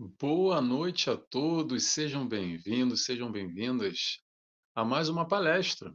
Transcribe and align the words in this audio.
Boa 0.00 0.60
noite 0.60 1.10
a 1.10 1.16
todos, 1.16 1.86
sejam 1.86 2.24
bem-vindos, 2.24 3.04
sejam 3.04 3.32
bem-vindas 3.32 4.20
a 4.72 4.84
mais 4.84 5.08
uma 5.08 5.26
palestra 5.26 5.92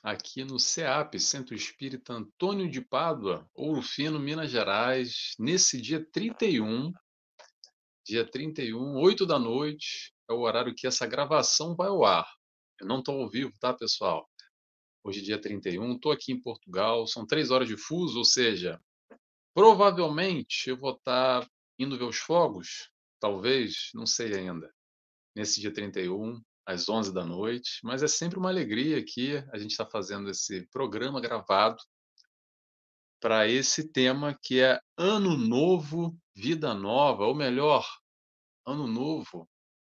aqui 0.00 0.44
no 0.44 0.60
CEAP, 0.60 1.18
Centro 1.18 1.52
Espírita 1.52 2.12
Antônio 2.12 2.70
de 2.70 2.80
Pádua, 2.80 3.44
Ouro 3.52 3.82
Fino, 3.82 4.20
Minas 4.20 4.48
Gerais, 4.48 5.34
nesse 5.40 5.80
dia 5.80 6.06
31, 6.12 6.92
dia 8.06 8.24
31, 8.24 8.94
8 9.00 9.26
da 9.26 9.40
noite, 9.40 10.14
é 10.30 10.32
o 10.32 10.42
horário 10.42 10.72
que 10.72 10.86
essa 10.86 11.04
gravação 11.04 11.74
vai 11.74 11.88
ao 11.88 12.04
ar. 12.04 12.32
Eu 12.80 12.86
não 12.86 13.00
estou 13.00 13.20
ao 13.20 13.28
vivo, 13.28 13.52
tá, 13.58 13.74
pessoal? 13.74 14.24
Hoje 15.02 15.18
é 15.18 15.24
dia 15.24 15.40
31, 15.40 15.96
estou 15.96 16.12
aqui 16.12 16.30
em 16.30 16.40
Portugal, 16.40 17.08
são 17.08 17.26
três 17.26 17.50
horas 17.50 17.66
de 17.66 17.76
fuso, 17.76 18.18
ou 18.18 18.24
seja, 18.24 18.80
provavelmente 19.52 20.70
eu 20.70 20.76
vou 20.76 20.92
estar 20.92 21.44
indo 21.76 21.98
ver 21.98 22.04
os 22.04 22.18
fogos 22.18 22.91
Talvez, 23.22 23.90
não 23.94 24.04
sei 24.04 24.34
ainda, 24.34 24.68
nesse 25.32 25.60
dia 25.60 25.72
31, 25.72 26.42
às 26.66 26.88
11 26.88 27.14
da 27.14 27.24
noite, 27.24 27.78
mas 27.84 28.02
é 28.02 28.08
sempre 28.08 28.36
uma 28.36 28.48
alegria 28.48 28.98
aqui 28.98 29.36
a 29.52 29.58
gente 29.58 29.70
estar 29.70 29.86
fazendo 29.86 30.28
esse 30.28 30.66
programa 30.72 31.20
gravado 31.20 31.76
para 33.20 33.46
esse 33.46 33.92
tema 33.92 34.36
que 34.42 34.60
é 34.60 34.80
Ano 34.98 35.36
Novo, 35.36 36.18
Vida 36.34 36.74
Nova, 36.74 37.22
ou 37.22 37.32
melhor, 37.32 37.86
Ano 38.66 38.88
Novo 38.88 39.48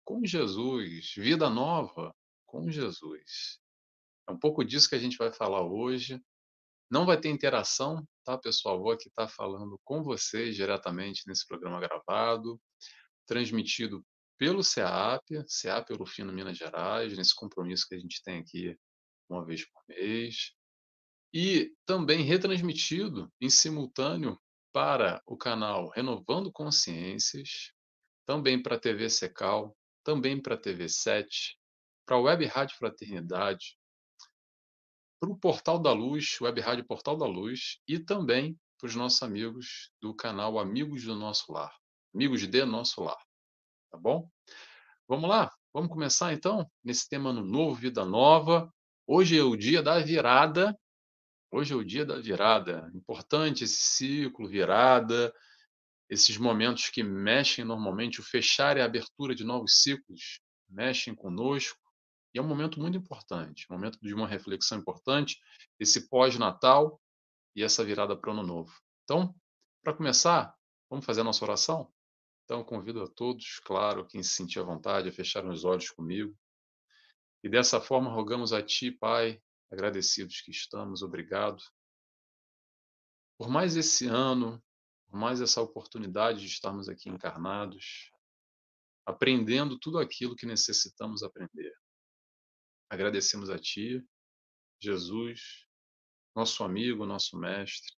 com 0.05 0.23
Jesus, 0.23 1.15
Vida 1.17 1.49
Nova 1.49 2.15
com 2.45 2.71
Jesus. 2.71 3.59
É 4.29 4.33
um 4.33 4.39
pouco 4.39 4.63
disso 4.63 4.87
que 4.87 4.97
a 4.97 5.01
gente 5.01 5.17
vai 5.17 5.33
falar 5.33 5.63
hoje. 5.63 6.23
Não 6.91 7.07
vai 7.07 7.19
ter 7.19 7.31
interação, 7.31 8.07
tá, 8.23 8.37
pessoal? 8.37 8.83
Vou 8.83 8.93
aqui 8.93 9.09
estar 9.09 9.29
falando 9.29 9.81
com 9.83 10.03
vocês 10.03 10.55
diretamente 10.55 11.23
nesse 11.27 11.47
programa 11.47 11.81
gravado 11.81 12.61
transmitido 13.27 14.05
pelo 14.39 14.63
CEAP, 14.63 15.45
CEAP 15.47 15.91
Eurofino 15.91 16.33
Minas 16.33 16.59
Gerais, 16.59 17.17
nesse 17.17 17.35
compromisso 17.35 17.87
que 17.89 17.95
a 17.95 17.99
gente 17.99 18.23
tem 18.23 18.39
aqui 18.39 18.77
uma 19.29 19.45
vez 19.45 19.65
por 19.65 19.83
mês, 19.89 20.53
e 21.33 21.73
também 21.87 22.23
retransmitido 22.23 23.33
em 23.41 23.49
simultâneo 23.49 24.39
para 24.73 25.23
o 25.27 25.37
canal 25.37 25.89
Renovando 25.89 26.53
Consciências, 26.53 27.73
também 28.27 28.63
para 28.63 28.77
a 28.77 28.81
TV 28.81 29.09
Secal, 29.09 29.77
também 30.05 30.41
para 30.41 30.55
a 30.55 30.61
TV 30.61 30.89
7, 30.89 31.59
para 32.07 32.17
a 32.17 32.21
Web 32.21 32.45
Rádio 32.47 32.77
Fraternidade, 32.77 33.79
para 35.21 35.31
o 35.31 35.39
Portal 35.39 35.79
da 35.79 35.93
Luz, 35.93 36.41
Web 36.41 36.61
Rádio 36.61 36.85
Portal 36.85 37.17
da 37.17 37.27
Luz, 37.27 37.79
e 37.89 37.99
também 37.99 38.59
para 38.79 38.89
os 38.89 38.95
nossos 38.95 39.23
amigos 39.23 39.91
do 40.01 40.15
canal 40.15 40.59
Amigos 40.59 41.05
do 41.05 41.15
Nosso 41.15 41.51
Lar 41.53 41.75
amigos 42.15 42.47
de 42.47 42.65
nosso 42.65 43.03
lar. 43.03 43.19
Tá 43.91 43.99
bom? 43.99 44.31
Vamos 45.09 45.29
lá? 45.29 45.53
Vamos 45.73 45.91
começar 45.91 46.33
então 46.33 46.71
nesse 46.83 47.09
tema 47.09 47.33
no 47.33 47.45
novo, 47.45 47.75
vida 47.75 48.05
nova. 48.05 48.73
Hoje 49.07 49.37
é 49.37 49.43
o 49.43 49.57
dia 49.57 49.83
da 49.83 49.99
virada. 49.99 50.79
Hoje 51.51 51.73
é 51.73 51.77
o 51.77 51.85
dia 51.85 52.07
da 52.07 52.21
virada. 52.21 52.91
Importante 52.95 53.65
esse 53.65 53.83
ciclo, 53.83 54.49
virada, 54.49 55.35
esses 56.09 56.37
momentos 56.37 56.89
que 56.89 57.03
mexem 57.03 57.65
normalmente, 57.65 58.21
o 58.21 58.25
fechar 58.25 58.77
e 58.77 58.81
a 58.81 58.85
abertura 58.85 59.35
de 59.35 59.43
novos 59.43 59.83
ciclos, 59.83 60.41
mexem 60.69 61.15
conosco. 61.15 61.79
E 62.33 62.39
é 62.39 62.43
um 62.43 62.49
momento 62.49 62.81
muito 62.81 62.99
importante, 62.99 63.67
momento 63.71 63.99
de 64.01 64.15
uma 64.15 64.27
reflexão 64.27 64.79
importante, 64.79 65.39
esse 65.79 66.09
pós-natal 66.09 67.01
e 67.55 67.63
essa 67.63 67.85
virada 67.85 68.17
para 68.17 68.31
o 68.31 68.33
ano 68.33 68.43
novo. 68.43 68.73
Então, 69.05 69.35
para 69.83 69.95
começar, 69.95 70.53
vamos 70.91 71.05
fazer 71.05 71.21
a 71.21 71.25
nossa 71.25 71.45
oração? 71.45 71.94
Então, 72.45 72.63
convido 72.63 73.03
a 73.03 73.09
todos, 73.09 73.59
claro, 73.61 74.07
quem 74.07 74.23
se 74.23 74.31
sentir 74.31 74.61
à 74.61 74.63
vontade, 74.63 75.09
a 75.09 75.13
fechar 75.13 75.45
os 75.47 75.65
olhos 75.65 75.91
comigo. 75.91 76.37
E 77.43 77.49
dessa 77.49 77.81
forma, 77.81 78.11
rogamos 78.11 78.53
a 78.53 78.63
Ti, 78.63 78.91
Pai, 78.91 79.43
agradecidos 79.71 80.43
que 80.43 80.51
estamos, 80.51 81.03
obrigado. 81.03 81.63
Por 83.39 83.49
mais 83.49 83.77
esse 83.77 84.07
ano, 84.07 84.63
por 85.09 85.19
mais 85.19 85.41
essa 85.41 85.63
oportunidade 85.63 86.41
de 86.41 86.47
estarmos 86.47 86.89
aqui 86.89 87.09
encarnados, 87.09 88.13
aprendendo 89.07 89.79
tudo 89.79 89.99
aquilo 89.99 90.37
que 90.37 90.47
necessitamos 90.47 91.23
aprender. 91.23 91.75
Agradecemos 92.91 93.49
a 93.49 93.59
Ti, 93.59 94.07
Jesus, 94.83 95.67
nosso 96.37 96.63
amigo, 96.63 97.07
nosso 97.07 97.39
mestre, 97.39 97.91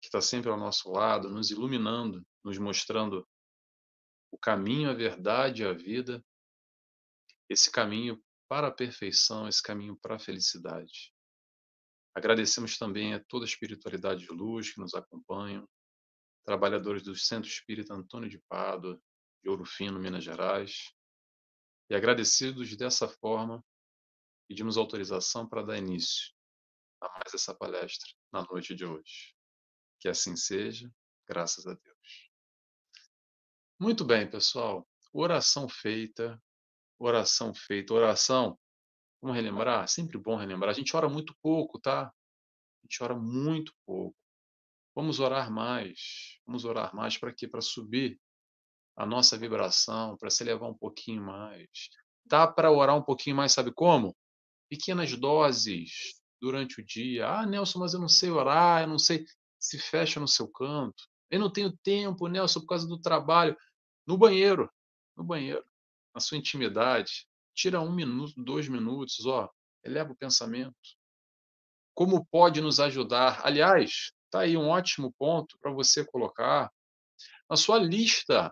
que 0.00 0.06
está 0.06 0.20
sempre 0.20 0.48
ao 0.48 0.56
nosso 0.56 0.90
lado, 0.92 1.28
nos 1.28 1.50
iluminando, 1.50 2.24
nos 2.44 2.56
mostrando 2.56 3.26
o 4.30 4.38
caminho, 4.38 4.90
a 4.90 4.94
verdade 4.94 5.62
e 5.62 5.66
a 5.66 5.72
vida, 5.72 6.24
esse 7.48 7.70
caminho 7.70 8.22
para 8.48 8.68
a 8.68 8.72
perfeição, 8.72 9.48
esse 9.48 9.62
caminho 9.62 9.96
para 9.96 10.16
a 10.16 10.18
felicidade. 10.18 11.12
Agradecemos 12.14 12.76
também 12.76 13.14
a 13.14 13.24
toda 13.24 13.44
a 13.44 13.48
espiritualidade 13.48 14.22
de 14.22 14.32
luz 14.32 14.72
que 14.72 14.80
nos 14.80 14.94
acompanham, 14.94 15.68
trabalhadores 16.44 17.02
do 17.02 17.14
Centro 17.14 17.48
Espírita 17.48 17.94
Antônio 17.94 18.28
de 18.28 18.38
Pádua, 18.48 19.00
de 19.42 19.48
Ouro 19.48 19.64
Fino, 19.64 20.00
Minas 20.00 20.24
Gerais. 20.24 20.92
E 21.90 21.94
agradecidos 21.94 22.74
dessa 22.76 23.08
forma, 23.08 23.64
pedimos 24.48 24.76
autorização 24.76 25.48
para 25.48 25.62
dar 25.62 25.78
início 25.78 26.32
a 27.00 27.08
mais 27.08 27.34
essa 27.34 27.54
palestra 27.54 28.08
na 28.32 28.42
noite 28.42 28.74
de 28.74 28.84
hoje. 28.84 29.34
Que 30.00 30.08
assim 30.08 30.36
seja, 30.36 30.90
graças 31.26 31.66
a 31.66 31.74
Deus. 31.74 32.27
Muito 33.80 34.04
bem, 34.04 34.28
pessoal. 34.28 34.84
Oração 35.12 35.68
feita, 35.68 36.42
oração 36.98 37.54
feita, 37.54 37.94
oração. 37.94 38.58
Vamos 39.22 39.36
relembrar? 39.36 39.86
Sempre 39.86 40.18
bom 40.18 40.34
relembrar. 40.34 40.70
A 40.70 40.74
gente 40.74 40.96
ora 40.96 41.08
muito 41.08 41.32
pouco, 41.40 41.78
tá? 41.78 42.06
A 42.06 42.12
gente 42.82 43.00
ora 43.04 43.14
muito 43.14 43.72
pouco. 43.86 44.16
Vamos 44.96 45.20
orar 45.20 45.48
mais. 45.48 46.40
Vamos 46.44 46.64
orar 46.64 46.92
mais 46.92 47.16
para 47.16 47.32
quê? 47.32 47.46
Para 47.46 47.60
subir 47.60 48.18
a 48.96 49.06
nossa 49.06 49.38
vibração, 49.38 50.16
para 50.16 50.28
se 50.28 50.42
elevar 50.42 50.68
um 50.68 50.76
pouquinho 50.76 51.22
mais. 51.22 51.68
Dá 52.26 52.48
para 52.48 52.72
orar 52.72 52.96
um 52.96 53.02
pouquinho 53.02 53.36
mais, 53.36 53.52
sabe 53.52 53.72
como? 53.72 54.16
Pequenas 54.68 55.16
doses 55.16 56.20
durante 56.40 56.80
o 56.80 56.84
dia. 56.84 57.28
Ah, 57.28 57.46
Nelson, 57.46 57.78
mas 57.78 57.94
eu 57.94 58.00
não 58.00 58.08
sei 58.08 58.28
orar, 58.28 58.82
eu 58.82 58.88
não 58.88 58.98
sei. 58.98 59.24
Se 59.56 59.78
fecha 59.78 60.18
no 60.18 60.26
seu 60.26 60.48
canto. 60.48 61.04
Eu 61.30 61.38
não 61.38 61.52
tenho 61.52 61.76
tempo, 61.76 62.26
Nelson, 62.26 62.60
por 62.60 62.68
causa 62.68 62.88
do 62.88 63.00
trabalho. 63.00 63.56
No 64.08 64.16
banheiro, 64.16 64.72
no 65.14 65.22
banheiro, 65.22 65.66
na 66.14 66.20
sua 66.20 66.38
intimidade, 66.38 67.28
tira 67.54 67.78
um 67.78 67.94
minuto, 67.94 68.42
dois 68.42 68.66
minutos, 68.66 69.26
ó, 69.26 69.50
eleva 69.84 70.12
o 70.12 70.16
pensamento. 70.16 70.74
Como 71.94 72.24
pode 72.24 72.62
nos 72.62 72.80
ajudar? 72.80 73.42
Aliás, 73.44 74.10
tá 74.30 74.40
aí 74.40 74.56
um 74.56 74.68
ótimo 74.68 75.12
ponto 75.18 75.58
para 75.58 75.70
você 75.70 76.06
colocar 76.06 76.72
na 77.50 77.54
sua 77.54 77.78
lista. 77.78 78.50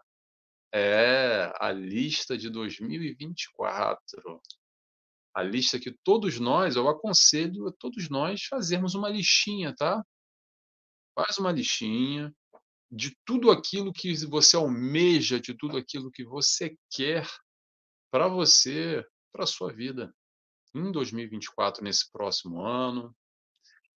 É, 0.74 1.50
a 1.58 1.72
lista 1.72 2.36
de 2.36 2.50
2024. 2.50 4.42
A 5.34 5.42
lista 5.42 5.80
que 5.80 5.90
todos 6.04 6.38
nós, 6.38 6.76
eu 6.76 6.86
aconselho 6.86 7.66
a 7.68 7.72
todos 7.72 8.10
nós 8.10 8.44
fazermos 8.44 8.94
uma 8.94 9.08
listinha, 9.08 9.74
tá? 9.74 10.04
Faz 11.14 11.38
uma 11.38 11.50
listinha, 11.50 12.30
de 12.90 13.16
tudo 13.24 13.50
aquilo 13.50 13.92
que 13.92 14.14
você 14.26 14.56
almeja, 14.56 15.40
de 15.40 15.54
tudo 15.54 15.76
aquilo 15.76 16.10
que 16.10 16.24
você 16.24 16.76
quer 16.90 17.28
para 18.10 18.28
você, 18.28 19.04
para 19.32 19.44
a 19.44 19.46
sua 19.46 19.72
vida 19.72 20.14
em 20.74 20.92
2024, 20.92 21.82
nesse 21.82 22.10
próximo 22.10 22.60
ano. 22.64 23.14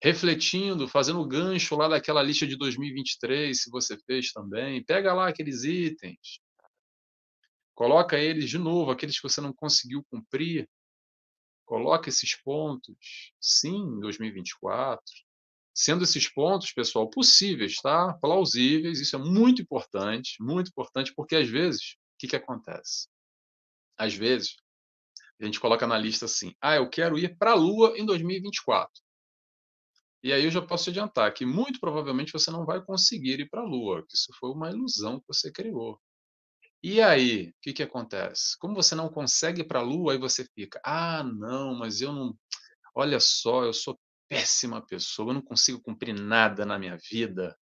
Refletindo, 0.03 0.87
fazendo 0.87 1.25
gancho 1.27 1.75
lá 1.75 1.87
daquela 1.87 2.23
lista 2.23 2.47
de 2.47 2.57
2023, 2.57 3.61
se 3.61 3.69
você 3.69 3.97
fez 4.05 4.31
também. 4.31 4.83
Pega 4.83 5.13
lá 5.13 5.29
aqueles 5.29 5.63
itens, 5.63 6.39
coloca 7.75 8.17
eles 8.17 8.49
de 8.49 8.57
novo, 8.57 8.91
aqueles 8.91 9.15
que 9.15 9.27
você 9.27 9.39
não 9.39 9.53
conseguiu 9.53 10.03
cumprir. 10.09 10.67
Coloca 11.65 12.09
esses 12.09 12.35
pontos, 12.41 13.31
sim, 13.39 13.77
em 13.77 13.99
2024 13.99 15.03
sendo 15.73 16.03
esses 16.03 16.31
pontos, 16.31 16.71
pessoal, 16.71 17.09
possíveis, 17.09 17.75
tá? 17.77 18.13
Plausíveis, 18.21 18.99
isso 18.99 19.15
é 19.15 19.19
muito 19.19 19.61
importante, 19.61 20.35
muito 20.41 20.69
importante, 20.69 21.13
porque 21.15 21.35
às 21.35 21.49
vezes, 21.49 21.93
o 21.93 22.17
que, 22.19 22.27
que 22.27 22.35
acontece? 22.35 23.07
Às 23.97 24.13
vezes, 24.13 24.55
a 25.39 25.45
gente 25.45 25.59
coloca 25.59 25.87
na 25.87 25.97
lista 25.97 26.25
assim: 26.25 26.53
ah, 26.61 26.75
eu 26.75 26.89
quero 26.89 27.17
ir 27.17 27.37
para 27.37 27.51
a 27.51 27.55
Lua 27.55 27.97
em 27.97 28.05
2024. 28.05 28.91
E 30.23 30.31
aí 30.31 30.43
eu 30.45 30.51
já 30.51 30.61
posso 30.61 30.89
adiantar 30.91 31.33
que 31.33 31.45
muito 31.45 31.79
provavelmente 31.79 32.31
você 32.31 32.51
não 32.51 32.63
vai 32.63 32.83
conseguir 32.83 33.39
ir 33.39 33.49
para 33.49 33.61
a 33.61 33.65
Lua, 33.65 34.05
que 34.07 34.15
isso 34.15 34.31
foi 34.39 34.51
uma 34.51 34.69
ilusão 34.69 35.19
que 35.19 35.25
você 35.27 35.51
criou. 35.51 35.99
E 36.83 37.01
aí, 37.01 37.49
o 37.49 37.53
que, 37.61 37.73
que 37.73 37.83
acontece? 37.83 38.57
Como 38.59 38.75
você 38.75 38.95
não 38.95 39.09
consegue 39.09 39.61
ir 39.61 39.65
para 39.65 39.79
a 39.79 39.83
Lua, 39.83 40.13
aí 40.13 40.19
você 40.19 40.45
fica: 40.55 40.79
ah, 40.85 41.23
não, 41.23 41.75
mas 41.75 42.01
eu 42.01 42.11
não. 42.11 42.35
Olha 42.95 43.19
só, 43.19 43.63
eu 43.63 43.73
sou 43.73 43.99
péssima 44.31 44.81
pessoa, 44.81 45.31
eu 45.31 45.33
não 45.33 45.41
consigo 45.41 45.81
cumprir 45.81 46.17
nada 46.17 46.65
na 46.65 46.79
minha 46.79 46.97
vida. 47.11 47.53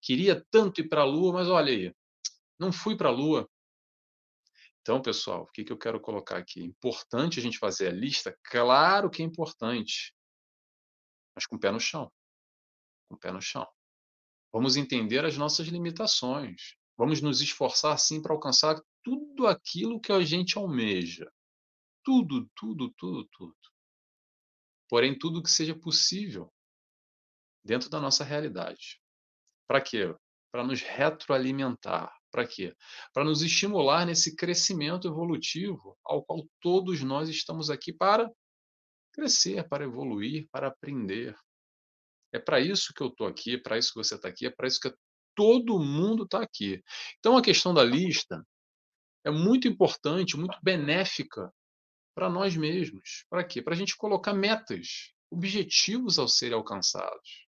Queria 0.00 0.40
tanto 0.48 0.80
ir 0.80 0.88
para 0.88 1.00
a 1.00 1.04
Lua, 1.04 1.32
mas 1.32 1.48
olha 1.48 1.72
aí, 1.72 1.92
não 2.56 2.72
fui 2.72 2.96
para 2.96 3.08
a 3.08 3.12
Lua. 3.12 3.50
Então, 4.80 5.02
pessoal, 5.02 5.42
o 5.42 5.46
que, 5.46 5.64
que 5.64 5.72
eu 5.72 5.78
quero 5.78 6.00
colocar 6.00 6.36
aqui? 6.36 6.62
Importante 6.62 7.40
a 7.40 7.42
gente 7.42 7.58
fazer 7.58 7.88
a 7.88 7.90
lista? 7.90 8.38
Claro 8.44 9.10
que 9.10 9.22
é 9.22 9.24
importante, 9.24 10.14
mas 11.34 11.46
com 11.46 11.56
o 11.56 11.58
pé 11.58 11.72
no 11.72 11.80
chão. 11.80 12.08
Com 13.08 13.16
o 13.16 13.18
pé 13.18 13.32
no 13.32 13.42
chão. 13.42 13.66
Vamos 14.52 14.76
entender 14.76 15.24
as 15.24 15.36
nossas 15.36 15.66
limitações. 15.66 16.76
Vamos 16.96 17.20
nos 17.20 17.40
esforçar, 17.40 17.98
sim, 17.98 18.22
para 18.22 18.32
alcançar 18.32 18.80
tudo 19.02 19.48
aquilo 19.48 20.00
que 20.00 20.12
a 20.12 20.20
gente 20.20 20.56
almeja. 20.56 21.28
Tudo, 22.04 22.48
tudo, 22.54 22.94
tudo, 22.96 23.28
tudo. 23.32 23.73
Porém, 24.88 25.16
tudo 25.18 25.42
que 25.42 25.50
seja 25.50 25.74
possível 25.74 26.52
dentro 27.64 27.88
da 27.88 28.00
nossa 28.00 28.22
realidade. 28.22 29.00
Para 29.66 29.80
quê? 29.80 30.14
Para 30.52 30.62
nos 30.62 30.82
retroalimentar. 30.82 32.14
Para 32.30 32.46
quê? 32.46 32.76
Para 33.12 33.24
nos 33.24 33.42
estimular 33.42 34.04
nesse 34.04 34.36
crescimento 34.36 35.08
evolutivo 35.08 35.96
ao 36.04 36.22
qual 36.24 36.46
todos 36.60 37.00
nós 37.02 37.28
estamos 37.28 37.70
aqui 37.70 37.92
para 37.92 38.30
crescer, 39.12 39.66
para 39.68 39.84
evoluir, 39.84 40.48
para 40.50 40.68
aprender. 40.68 41.36
É 42.32 42.38
para 42.38 42.60
isso 42.60 42.92
que 42.92 43.02
eu 43.02 43.06
estou 43.06 43.28
aqui, 43.28 43.54
é 43.54 43.58
para 43.58 43.78
isso 43.78 43.92
que 43.92 43.98
você 43.98 44.16
está 44.16 44.28
aqui, 44.28 44.46
é 44.46 44.50
para 44.50 44.66
isso 44.66 44.80
que 44.80 44.92
todo 45.34 45.78
mundo 45.78 46.24
está 46.24 46.42
aqui. 46.42 46.82
Então, 47.20 47.36
a 47.36 47.42
questão 47.42 47.72
da 47.72 47.84
lista 47.84 48.44
é 49.24 49.30
muito 49.30 49.68
importante, 49.68 50.36
muito 50.36 50.58
benéfica 50.62 51.52
para 52.14 52.30
nós 52.30 52.56
mesmos. 52.56 53.26
Para 53.28 53.44
quê? 53.44 53.60
Para 53.60 53.74
a 53.74 53.76
gente 53.76 53.96
colocar 53.96 54.32
metas, 54.32 55.12
objetivos 55.30 56.18
ao 56.18 56.28
serem 56.28 56.54
alcançados. 56.54 57.46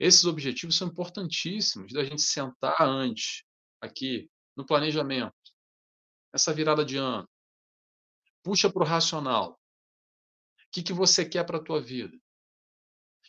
Esses 0.00 0.24
objetivos 0.24 0.76
são 0.76 0.88
importantíssimos 0.88 1.92
da 1.92 2.02
gente 2.02 2.22
sentar 2.22 2.80
antes, 2.80 3.44
aqui, 3.80 4.30
no 4.56 4.66
planejamento, 4.66 5.34
essa 6.32 6.52
virada 6.52 6.84
de 6.84 6.96
ano. 6.96 7.28
Puxa 8.42 8.70
para 8.72 8.82
o 8.82 8.86
racional. 8.86 9.52
O 9.52 9.58
que, 10.72 10.82
que 10.82 10.92
você 10.92 11.24
quer 11.28 11.44
para 11.44 11.58
a 11.58 11.62
tua 11.62 11.80
vida? 11.80 12.16
O 12.16 12.20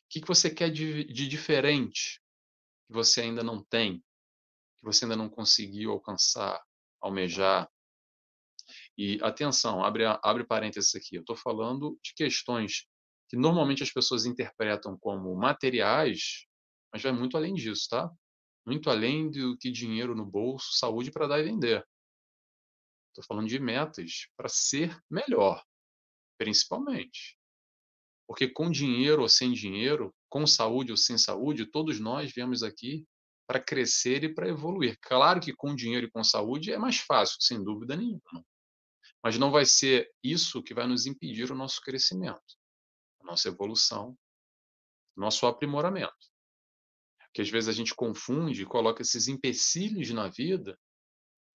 que, 0.09 0.21
que 0.21 0.27
você 0.27 0.49
quer 0.49 0.71
de, 0.71 1.03
de 1.05 1.27
diferente 1.27 2.21
que 2.87 2.93
você 2.93 3.21
ainda 3.21 3.43
não 3.43 3.63
tem, 3.63 3.99
que 4.77 4.83
você 4.83 5.05
ainda 5.05 5.15
não 5.15 5.29
conseguiu 5.29 5.91
alcançar, 5.91 6.63
almejar? 7.01 7.69
E 8.97 9.19
atenção, 9.21 9.83
abre, 9.83 10.05
abre 10.05 10.43
parênteses 10.43 10.93
aqui, 10.95 11.15
eu 11.15 11.21
estou 11.21 11.35
falando 11.35 11.99
de 12.03 12.13
questões 12.13 12.85
que 13.27 13.35
normalmente 13.35 13.81
as 13.81 13.91
pessoas 13.91 14.25
interpretam 14.25 14.97
como 14.97 15.35
materiais 15.35 16.45
mas 16.93 17.01
vai 17.01 17.11
muito 17.11 17.35
além 17.35 17.55
disso, 17.55 17.89
tá? 17.89 18.11
Muito 18.65 18.89
além 18.89 19.31
do 19.31 19.57
que 19.57 19.71
dinheiro 19.71 20.15
no 20.15 20.23
bolso, 20.23 20.77
saúde 20.77 21.11
para 21.11 21.27
dar 21.27 21.39
e 21.39 21.43
vender. 21.43 21.83
Estou 23.09 23.23
falando 23.27 23.47
de 23.47 23.59
metas 23.59 24.27
para 24.37 24.47
ser 24.47 24.95
melhor, 25.09 25.63
principalmente. 26.37 27.35
Porque 28.27 28.47
com 28.47 28.69
dinheiro 28.69 29.23
ou 29.23 29.29
sem 29.29 29.51
dinheiro, 29.51 30.13
com 30.29 30.45
saúde 30.45 30.91
ou 30.91 30.97
sem 30.97 31.17
saúde, 31.17 31.65
todos 31.65 31.99
nós 31.99 32.31
viemos 32.31 32.61
aqui 32.61 33.05
para 33.47 33.59
crescer 33.59 34.23
e 34.23 34.33
para 34.33 34.47
evoluir. 34.47 34.97
Claro 35.01 35.41
que 35.41 35.53
com 35.53 35.75
dinheiro 35.75 36.07
e 36.07 36.11
com 36.11 36.23
saúde 36.23 36.71
é 36.71 36.77
mais 36.77 36.97
fácil, 36.97 37.37
sem 37.41 37.61
dúvida 37.61 37.95
nenhuma. 37.95 38.45
Mas 39.23 39.37
não 39.37 39.51
vai 39.51 39.65
ser 39.65 40.11
isso 40.21 40.61
que 40.61 40.73
vai 40.73 40.85
nos 40.85 41.05
impedir 41.05 41.51
o 41.51 41.55
nosso 41.55 41.81
crescimento, 41.81 42.57
a 43.21 43.25
nossa 43.25 43.47
evolução, 43.47 44.17
nosso 45.15 45.45
aprimoramento 45.45 46.33
que 47.33 47.41
às 47.41 47.49
vezes 47.49 47.67
a 47.67 47.73
gente 47.73 47.95
confunde 47.95 48.61
e 48.61 48.65
coloca 48.65 49.01
esses 49.01 49.27
empecilhos 49.27 50.09
na 50.11 50.29
vida, 50.29 50.77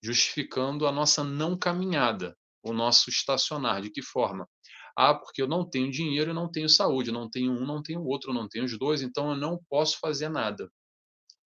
justificando 0.02 0.86
a 0.86 0.92
nossa 0.92 1.22
não 1.22 1.56
caminhada, 1.56 2.36
o 2.62 2.72
nosso 2.72 3.08
estacionar. 3.08 3.80
De 3.80 3.90
que 3.90 4.02
forma? 4.02 4.48
Ah, 4.96 5.14
porque 5.14 5.40
eu 5.40 5.46
não 5.46 5.68
tenho 5.68 5.90
dinheiro 5.90 6.32
e 6.32 6.34
não 6.34 6.50
tenho 6.50 6.68
saúde, 6.68 7.12
não 7.12 7.30
tenho 7.30 7.52
um, 7.52 7.64
não 7.64 7.80
tenho 7.80 8.02
outro, 8.02 8.32
não 8.34 8.48
tenho 8.48 8.64
os 8.64 8.76
dois, 8.76 9.00
então 9.00 9.30
eu 9.30 9.36
não 9.36 9.62
posso 9.68 9.98
fazer 10.00 10.28
nada. 10.28 10.68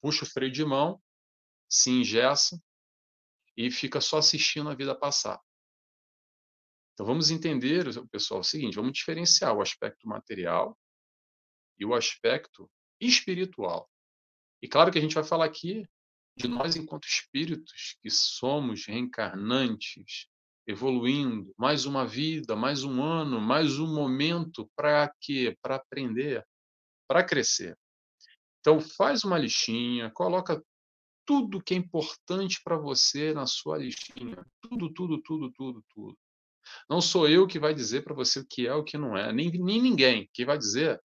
Puxa 0.00 0.24
o 0.24 0.28
freio 0.28 0.50
de 0.50 0.64
mão, 0.64 1.00
se 1.69 1.90
ingessa 1.90 2.58
e 3.54 3.70
fica 3.70 4.00
só 4.00 4.19
assistindo 4.19 4.70
a 4.70 4.74
vida 4.74 4.98
passar. 4.98 5.38
Então 6.93 7.06
vamos 7.06 7.31
entender, 7.31 7.87
pessoal, 8.11 8.41
o 8.41 8.44
seguinte, 8.44 8.77
vamos 8.77 8.93
diferenciar 8.93 9.56
o 9.56 9.62
aspecto 9.62 10.06
material 10.06 10.79
e 11.79 11.85
o 11.85 11.94
aspecto 11.94 12.71
espiritual. 13.00 13.89
E 14.62 14.69
claro 14.69 14.93
que 14.93 14.99
a 14.99 15.00
gente 15.00 15.15
vai 15.15 15.25
falar 15.25 15.47
aqui 15.47 15.87
de 16.37 16.49
nós 16.49 16.77
enquanto 16.77 17.06
espíritos 17.06 17.97
que 18.00 18.11
somos 18.11 18.87
reencarnantes, 18.87 20.29
evoluindo, 20.67 21.53
mais 21.59 21.85
uma 21.85 22.06
vida, 22.06 22.55
mais 22.55 22.85
um 22.85 23.03
ano, 23.03 23.41
mais 23.41 23.79
um 23.79 23.93
momento 23.93 24.71
para 24.77 25.12
quê? 25.21 25.56
Para 25.61 25.77
aprender, 25.77 26.47
para 27.09 27.25
crescer. 27.25 27.77
Então 28.61 28.81
faz 28.81 29.25
uma 29.25 29.39
listinha, 29.39 30.11
coloca 30.11 30.62
tudo 31.27 31.62
que 31.62 31.75
é 31.75 31.77
importante 31.77 32.61
para 32.62 32.77
você 32.77 33.33
na 33.33 33.47
sua 33.47 33.79
listinha. 33.79 34.44
Tudo, 34.61 34.93
tudo, 34.93 35.21
tudo, 35.21 35.53
tudo, 35.53 35.85
tudo. 35.93 36.19
Não 36.88 37.00
sou 37.00 37.29
eu 37.29 37.47
que 37.47 37.59
vai 37.59 37.75
dizer 37.75 38.03
para 38.03 38.14
você 38.14 38.41
o 38.41 38.47
que 38.47 38.67
é 38.67 38.75
o 38.75 38.85
que 38.85 38.99
não 38.99 39.17
é, 39.17 39.32
nem, 39.32 39.50
nem 39.50 39.81
ninguém. 39.81 40.29
Quem 40.32 40.44
vai 40.47 40.59
dizer 40.59 41.00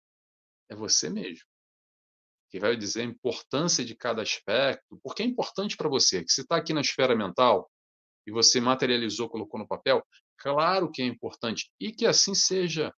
é 0.69 0.75
você 0.75 1.09
mesmo 1.09 1.45
que 2.53 2.59
vai 2.59 2.77
dizer 2.77 3.01
a 3.01 3.05
importância 3.05 3.83
de 3.83 3.95
cada 3.95 4.21
aspecto, 4.21 4.99
porque 5.01 5.23
é 5.23 5.25
importante 5.25 5.75
para 5.75 5.89
você, 5.89 6.23
que 6.23 6.31
se 6.31 6.41
está 6.41 6.57
aqui 6.57 6.71
na 6.71 6.81
esfera 6.81 7.15
mental 7.15 7.67
e 8.27 8.31
você 8.31 8.61
materializou, 8.61 9.27
colocou 9.27 9.59
no 9.59 9.67
papel, 9.67 10.05
claro 10.37 10.91
que 10.91 11.01
é 11.01 11.05
importante 11.05 11.71
e 11.79 11.91
que 11.91 12.05
assim 12.05 12.35
seja. 12.35 12.93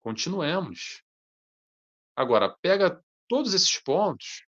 Continuemos. 0.00 1.02
Agora, 2.16 2.56
pega 2.62 3.04
todos 3.28 3.52
esses 3.52 3.78
pontos, 3.78 4.46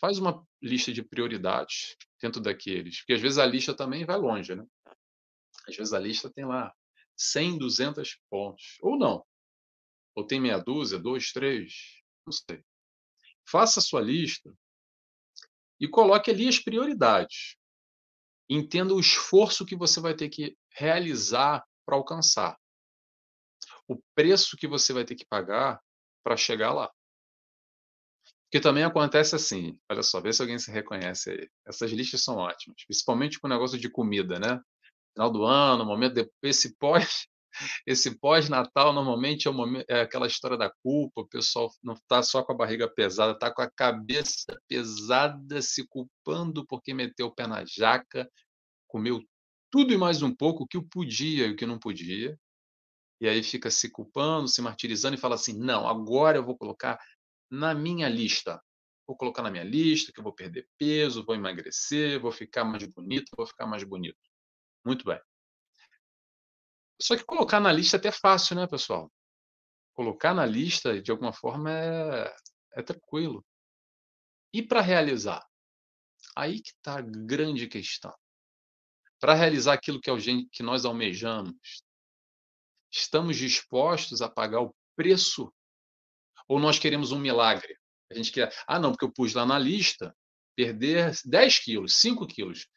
faz 0.00 0.20
uma 0.20 0.40
lista 0.62 0.92
de 0.92 1.02
prioridades 1.02 1.96
dentro 2.22 2.40
daqueles, 2.40 2.98
porque 2.98 3.14
às 3.14 3.20
vezes 3.20 3.38
a 3.38 3.46
lista 3.46 3.74
também 3.74 4.04
vai 4.04 4.16
longe, 4.16 4.54
né? 4.54 4.64
Às 5.68 5.76
vezes 5.76 5.92
a 5.92 5.98
lista 5.98 6.30
tem 6.30 6.44
lá 6.44 6.74
100, 7.16 7.58
200 7.58 8.18
pontos, 8.30 8.76
ou 8.80 8.98
não. 8.98 9.24
Ou 10.14 10.26
tem 10.26 10.40
meia 10.40 10.58
dúzia, 10.58 10.98
dois, 10.98 11.32
três, 11.32 12.02
não 12.26 12.32
sei. 12.32 12.64
Faça 13.46 13.80
a 13.80 13.82
sua 13.82 14.00
lista 14.00 14.52
e 15.80 15.88
coloque 15.88 16.30
ali 16.30 16.48
as 16.48 16.58
prioridades. 16.58 17.56
Entenda 18.48 18.94
o 18.94 19.00
esforço 19.00 19.66
que 19.66 19.76
você 19.76 20.00
vai 20.00 20.14
ter 20.14 20.28
que 20.28 20.56
realizar 20.70 21.64
para 21.84 21.96
alcançar. 21.96 22.58
O 23.88 24.00
preço 24.14 24.56
que 24.56 24.66
você 24.66 24.92
vai 24.92 25.04
ter 25.04 25.14
que 25.14 25.26
pagar 25.26 25.80
para 26.22 26.36
chegar 26.36 26.72
lá. 26.72 26.90
Porque 28.44 28.62
também 28.62 28.84
acontece 28.84 29.34
assim, 29.34 29.78
olha 29.90 30.02
só, 30.02 30.20
vê 30.20 30.32
se 30.32 30.40
alguém 30.40 30.58
se 30.58 30.70
reconhece 30.70 31.30
aí. 31.30 31.50
Essas 31.66 31.90
listas 31.90 32.22
são 32.22 32.36
ótimas, 32.36 32.84
principalmente 32.86 33.40
com 33.40 33.48
o 33.48 33.50
negócio 33.50 33.78
de 33.78 33.90
comida, 33.90 34.38
né? 34.38 34.62
Final 35.14 35.30
do 35.30 35.44
ano, 35.44 35.84
momento 35.84 36.28
esse 36.42 36.76
pós, 36.76 37.26
esse 37.86 38.18
pós-natal 38.18 38.92
normalmente 38.92 39.48
é, 39.48 39.50
momento, 39.50 39.86
é, 39.88 40.00
aquela 40.00 40.26
história 40.26 40.56
da 40.56 40.70
culpa, 40.82 41.20
o 41.22 41.28
pessoal 41.28 41.70
não 41.82 41.94
está 41.94 42.22
só 42.22 42.42
com 42.42 42.52
a 42.52 42.56
barriga 42.56 42.88
pesada, 42.88 43.32
está 43.32 43.52
com 43.52 43.62
a 43.62 43.70
cabeça 43.70 44.60
pesada, 44.68 45.62
se 45.62 45.86
culpando 45.86 46.66
porque 46.66 46.92
meteu 46.92 47.28
o 47.28 47.34
pé 47.34 47.46
na 47.46 47.64
jaca, 47.64 48.28
comeu 48.88 49.22
tudo 49.70 49.92
e 49.92 49.96
mais 49.96 50.22
um 50.22 50.34
pouco, 50.34 50.64
o 50.64 50.66
que 50.66 50.80
podia 50.82 51.46
e 51.46 51.50
o 51.52 51.56
que 51.56 51.66
não 51.66 51.78
podia, 51.78 52.38
e 53.20 53.28
aí 53.28 53.42
fica 53.42 53.70
se 53.70 53.90
culpando, 53.90 54.48
se 54.48 54.60
martirizando 54.60 55.16
e 55.16 55.20
fala 55.20 55.34
assim: 55.34 55.58
não, 55.58 55.88
agora 55.88 56.38
eu 56.38 56.44
vou 56.44 56.56
colocar 56.56 56.98
na 57.50 57.74
minha 57.74 58.08
lista. 58.08 58.60
Vou 59.06 59.16
colocar 59.16 59.42
na 59.42 59.50
minha 59.50 59.64
lista 59.64 60.12
que 60.12 60.20
eu 60.20 60.24
vou 60.24 60.34
perder 60.34 60.68
peso, 60.78 61.24
vou 61.24 61.34
emagrecer, 61.34 62.20
vou 62.20 62.32
ficar 62.32 62.64
mais 62.64 62.84
bonito, 62.86 63.30
vou 63.36 63.46
ficar 63.46 63.66
mais 63.66 63.84
bonito. 63.84 64.18
Muito 64.84 65.04
bem. 65.04 65.20
Só 67.00 67.16
que 67.16 67.24
colocar 67.24 67.60
na 67.60 67.72
lista 67.72 67.96
é 67.96 67.98
até 67.98 68.12
fácil, 68.12 68.56
né, 68.56 68.66
pessoal? 68.66 69.10
Colocar 69.94 70.34
na 70.34 70.46
lista, 70.46 71.00
de 71.00 71.10
alguma 71.10 71.32
forma, 71.32 71.70
é, 71.70 72.36
é 72.76 72.82
tranquilo. 72.82 73.44
E 74.52 74.62
para 74.62 74.80
realizar? 74.80 75.44
Aí 76.36 76.60
que 76.60 76.70
está 76.70 76.98
a 76.98 77.02
grande 77.02 77.66
questão. 77.68 78.14
Para 79.20 79.34
realizar 79.34 79.72
aquilo 79.72 80.00
que, 80.00 80.10
que 80.50 80.62
nós 80.62 80.84
almejamos, 80.84 81.54
estamos 82.92 83.36
dispostos 83.36 84.22
a 84.22 84.28
pagar 84.28 84.60
o 84.60 84.74
preço? 84.96 85.52
Ou 86.48 86.58
nós 86.58 86.78
queremos 86.78 87.10
um 87.10 87.18
milagre? 87.18 87.76
A 88.10 88.14
gente 88.14 88.30
quer, 88.30 88.54
ah, 88.66 88.78
não, 88.78 88.92
porque 88.92 89.04
eu 89.04 89.12
pus 89.12 89.34
lá 89.34 89.46
na 89.46 89.58
lista 89.58 90.14
perder 90.54 91.12
10 91.24 91.58
quilos, 91.58 91.96
5 91.96 92.26
quilos. 92.26 92.68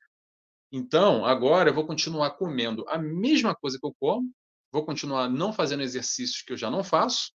Então, 0.72 1.26
agora 1.26 1.70
eu 1.70 1.74
vou 1.74 1.88
continuar 1.88 2.32
comendo 2.32 2.88
a 2.90 2.98
mesma 2.98 3.56
coisa 3.56 3.80
que 3.80 3.86
eu 3.86 3.96
como, 4.00 4.32
vou 4.72 4.86
continuar 4.86 5.30
não 5.30 5.54
fazendo 5.54 5.84
exercícios 5.84 6.42
que 6.42 6.52
eu 6.52 6.58
já 6.58 6.70
não 6.70 6.84
faço, 6.84 7.32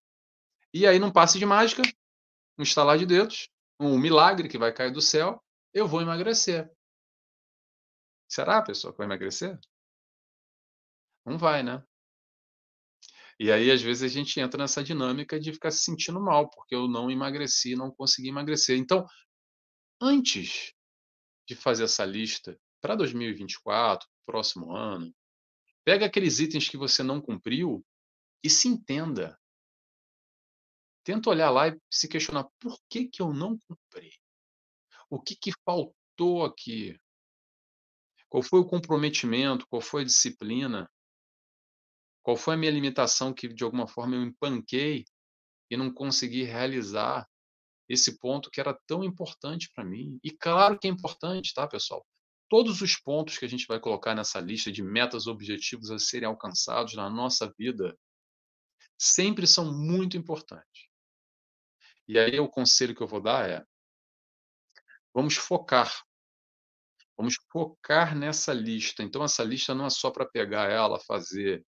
e 0.73 0.87
aí, 0.87 0.99
num 0.99 1.11
passe 1.11 1.37
de 1.37 1.45
mágica, 1.45 1.81
um 2.57 2.63
estalar 2.63 2.97
de 2.97 3.05
dedos, 3.05 3.49
um 3.79 3.97
milagre 3.97 4.47
que 4.47 4.57
vai 4.57 4.73
cair 4.73 4.91
do 4.91 5.01
céu, 5.01 5.43
eu 5.73 5.87
vou 5.87 6.01
emagrecer. 6.01 6.71
Será, 8.29 8.61
pessoa, 8.61 8.93
que 8.93 8.97
vai 8.97 9.07
emagrecer? 9.07 9.59
Não 11.25 11.37
vai, 11.37 11.61
né? 11.61 11.83
E 13.37 13.51
aí, 13.51 13.69
às 13.71 13.81
vezes, 13.81 14.03
a 14.03 14.07
gente 14.07 14.39
entra 14.39 14.61
nessa 14.61 14.83
dinâmica 14.83 15.39
de 15.39 15.51
ficar 15.51 15.71
se 15.71 15.83
sentindo 15.83 16.21
mal, 16.21 16.49
porque 16.49 16.73
eu 16.73 16.87
não 16.87 17.11
emagreci, 17.11 17.75
não 17.75 17.91
consegui 17.91 18.29
emagrecer. 18.29 18.77
Então, 18.77 19.05
antes 19.99 20.73
de 21.47 21.55
fazer 21.55 21.83
essa 21.83 22.05
lista 22.05 22.57
para 22.81 22.95
2024, 22.95 24.07
próximo 24.25 24.75
ano, 24.75 25.13
pega 25.85 26.05
aqueles 26.05 26.39
itens 26.39 26.67
que 26.67 26.77
você 26.77 27.03
não 27.03 27.21
cumpriu 27.21 27.85
e 28.43 28.49
se 28.49 28.67
entenda. 28.67 29.39
Tenta 31.03 31.29
olhar 31.29 31.49
lá 31.49 31.67
e 31.67 31.79
se 31.89 32.07
questionar: 32.07 32.47
por 32.59 32.77
que 32.89 33.07
que 33.07 33.21
eu 33.21 33.33
não 33.33 33.57
cumpri? 33.59 34.11
O 35.09 35.21
que 35.21 35.35
que 35.35 35.51
faltou 35.65 36.45
aqui? 36.45 36.99
Qual 38.29 38.41
foi 38.41 38.59
o 38.59 38.65
comprometimento? 38.65 39.67
Qual 39.67 39.81
foi 39.81 40.03
a 40.03 40.05
disciplina? 40.05 40.89
Qual 42.23 42.37
foi 42.37 42.53
a 42.53 42.57
minha 42.57 42.71
limitação 42.71 43.33
que, 43.33 43.47
de 43.47 43.63
alguma 43.63 43.87
forma, 43.87 44.15
eu 44.15 44.23
empanquei 44.23 45.05
e 45.69 45.75
não 45.75 45.91
consegui 45.91 46.43
realizar 46.43 47.27
esse 47.89 48.17
ponto 48.19 48.49
que 48.49 48.61
era 48.61 48.77
tão 48.87 49.03
importante 49.03 49.69
para 49.73 49.83
mim? 49.83 50.19
E 50.23 50.31
claro 50.31 50.79
que 50.79 50.87
é 50.87 50.91
importante, 50.91 51.53
tá, 51.53 51.67
pessoal? 51.67 52.05
Todos 52.51 52.81
os 52.81 52.97
pontos 52.97 53.37
que 53.37 53.45
a 53.45 53.47
gente 53.47 53.65
vai 53.65 53.79
colocar 53.79 54.13
nessa 54.13 54.37
lista 54.41 54.69
de 54.69 54.83
metas, 54.83 55.25
objetivos 55.25 55.89
a 55.89 55.97
serem 55.97 56.27
alcançados 56.27 56.95
na 56.95 57.09
nossa 57.09 57.49
vida 57.57 57.97
sempre 58.99 59.47
são 59.47 59.73
muito 59.73 60.17
importantes. 60.17 60.89
E 62.05 62.19
aí 62.19 62.37
o 62.41 62.49
conselho 62.49 62.93
que 62.93 63.01
eu 63.01 63.07
vou 63.07 63.21
dar 63.21 63.49
é: 63.49 63.65
vamos 65.13 65.37
focar. 65.37 66.03
Vamos 67.15 67.35
focar 67.49 68.17
nessa 68.17 68.51
lista. 68.51 69.01
Então 69.01 69.23
essa 69.23 69.45
lista 69.45 69.73
não 69.73 69.85
é 69.85 69.89
só 69.89 70.11
para 70.11 70.25
pegar 70.25 70.69
ela, 70.69 70.99
fazer 70.99 71.65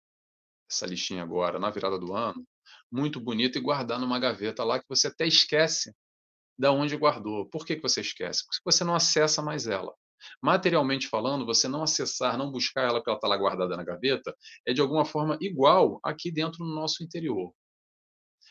essa 0.70 0.86
listinha 0.86 1.24
agora 1.24 1.58
na 1.58 1.70
virada 1.70 1.98
do 1.98 2.14
ano, 2.14 2.46
muito 2.92 3.22
bonita 3.22 3.58
e 3.58 3.62
guardar 3.62 4.02
numa 4.02 4.20
gaveta 4.20 4.66
lá 4.66 4.82
que 4.82 4.90
você 4.90 5.08
até 5.08 5.26
esquece 5.26 5.96
da 6.60 6.74
onde 6.74 6.98
guardou. 6.98 7.50
Por 7.50 7.66
que 7.66 7.78
que 7.78 7.82
você 7.82 8.02
esquece? 8.02 8.44
Porque 8.46 8.60
você 8.66 8.84
não 8.84 8.94
acessa 8.94 9.42
mais 9.42 9.66
ela. 9.66 9.96
Materialmente 10.42 11.08
falando, 11.08 11.46
você 11.46 11.68
não 11.68 11.84
acessar, 11.84 12.38
não 12.38 12.52
buscar 12.52 12.84
ela 12.84 12.96
porque 12.96 13.10
ela 13.10 13.18
está 13.18 13.28
lá 13.28 13.38
guardada 13.38 13.76
na 13.76 13.84
gaveta, 13.84 14.36
é 14.66 14.74
de 14.74 14.82
alguma 14.82 15.06
forma 15.06 15.38
igual 15.42 16.00
aqui 16.04 16.32
dentro 16.32 16.64
no 16.64 16.74
nosso 16.74 17.04
interior. 17.04 17.54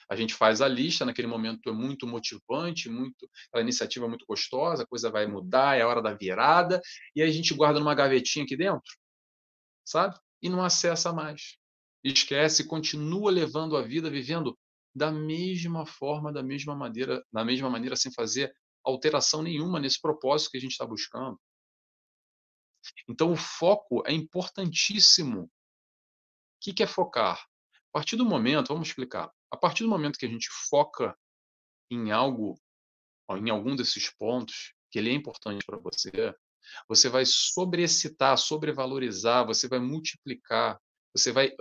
A 0.08 0.16
gente 0.16 0.34
faz 0.34 0.60
a 0.60 0.68
lista, 0.68 1.04
naquele 1.04 1.28
momento 1.28 1.70
é 1.70 1.72
muito 1.72 2.06
motivante, 2.06 2.88
muito, 2.88 3.28
a 3.54 3.60
iniciativa 3.60 4.04
é 4.04 4.08
muito 4.08 4.26
gostosa, 4.26 4.82
a 4.82 4.86
coisa 4.86 5.10
vai 5.10 5.26
mudar, 5.26 5.78
é 5.78 5.82
a 5.82 5.88
hora 5.88 6.02
da 6.02 6.12
virada, 6.12 6.80
e 7.14 7.22
aí 7.22 7.28
a 7.28 7.32
gente 7.32 7.54
guarda 7.54 7.78
numa 7.78 7.94
gavetinha 7.94 8.44
aqui 8.44 8.56
dentro, 8.56 8.92
sabe? 9.84 10.16
E 10.42 10.48
não 10.48 10.62
acessa 10.62 11.12
mais. 11.12 11.56
Esquece, 12.04 12.66
continua 12.66 13.30
levando 13.30 13.76
a 13.76 13.82
vida, 13.82 14.10
vivendo 14.10 14.58
da 14.94 15.10
mesma 15.10 15.86
forma, 15.86 16.32
da 16.32 16.42
mesma 16.42 16.74
maneira, 16.74 17.24
da 17.32 17.44
mesma 17.44 17.70
maneira, 17.70 17.96
sem 17.96 18.12
fazer 18.12 18.52
alteração 18.84 19.42
nenhuma 19.42 19.80
nesse 19.80 20.00
propósito 20.00 20.50
que 20.50 20.58
a 20.58 20.60
gente 20.60 20.72
está 20.72 20.84
buscando. 20.84 21.38
Então, 23.08 23.32
o 23.32 23.36
foco 23.36 24.02
é 24.06 24.12
importantíssimo. 24.12 25.44
O 25.44 25.50
que, 26.60 26.82
é 26.82 26.86
focar? 26.86 27.40
A 27.40 27.92
partir 27.92 28.16
do 28.16 28.24
momento, 28.24 28.68
vamos 28.68 28.88
explicar. 28.88 29.30
A 29.50 29.56
partir 29.56 29.84
do 29.84 29.90
momento 29.90 30.18
que 30.18 30.26
a 30.26 30.28
gente 30.28 30.48
foca 30.68 31.16
em 31.90 32.10
algo, 32.10 32.58
em 33.30 33.50
algum 33.50 33.76
desses 33.76 34.10
pontos, 34.16 34.74
que 34.90 34.98
ele 34.98 35.10
é 35.10 35.14
importante 35.14 35.64
para 35.64 35.78
você, 35.78 36.34
você 36.88 37.08
vai 37.08 37.24
sobreexcitar, 37.26 38.38
sobrevalorizar, 38.38 39.44
você 39.46 39.68
vai 39.68 39.78
multiplicar, 39.78 40.80
você 41.14 41.32
vai 41.32 41.54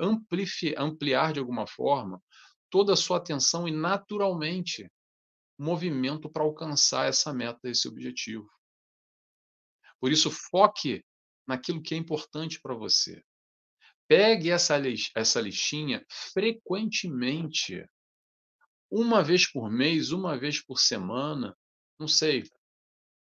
ampliar 0.77 1.33
de 1.33 1.39
alguma 1.39 1.67
forma 1.67 2.21
toda 2.69 2.93
a 2.93 2.97
sua 2.97 3.17
atenção 3.17 3.67
e 3.67 3.71
naturalmente 3.71 4.89
movimento 5.57 6.29
para 6.29 6.43
alcançar 6.43 7.07
essa 7.07 7.33
meta, 7.33 7.69
esse 7.69 7.87
objetivo. 7.87 8.49
Por 9.99 10.11
isso, 10.11 10.31
foque 10.31 11.03
naquilo 11.51 11.81
que 11.81 11.93
é 11.93 11.97
importante 11.97 12.61
para 12.61 12.73
você. 12.73 13.21
Pegue 14.07 14.49
essa, 14.49 14.75
essa 15.15 15.41
listinha 15.41 16.05
frequentemente, 16.09 17.85
uma 18.89 19.21
vez 19.21 19.49
por 19.49 19.69
mês, 19.69 20.11
uma 20.11 20.37
vez 20.37 20.63
por 20.63 20.79
semana, 20.79 21.57
não 21.99 22.07
sei. 22.07 22.43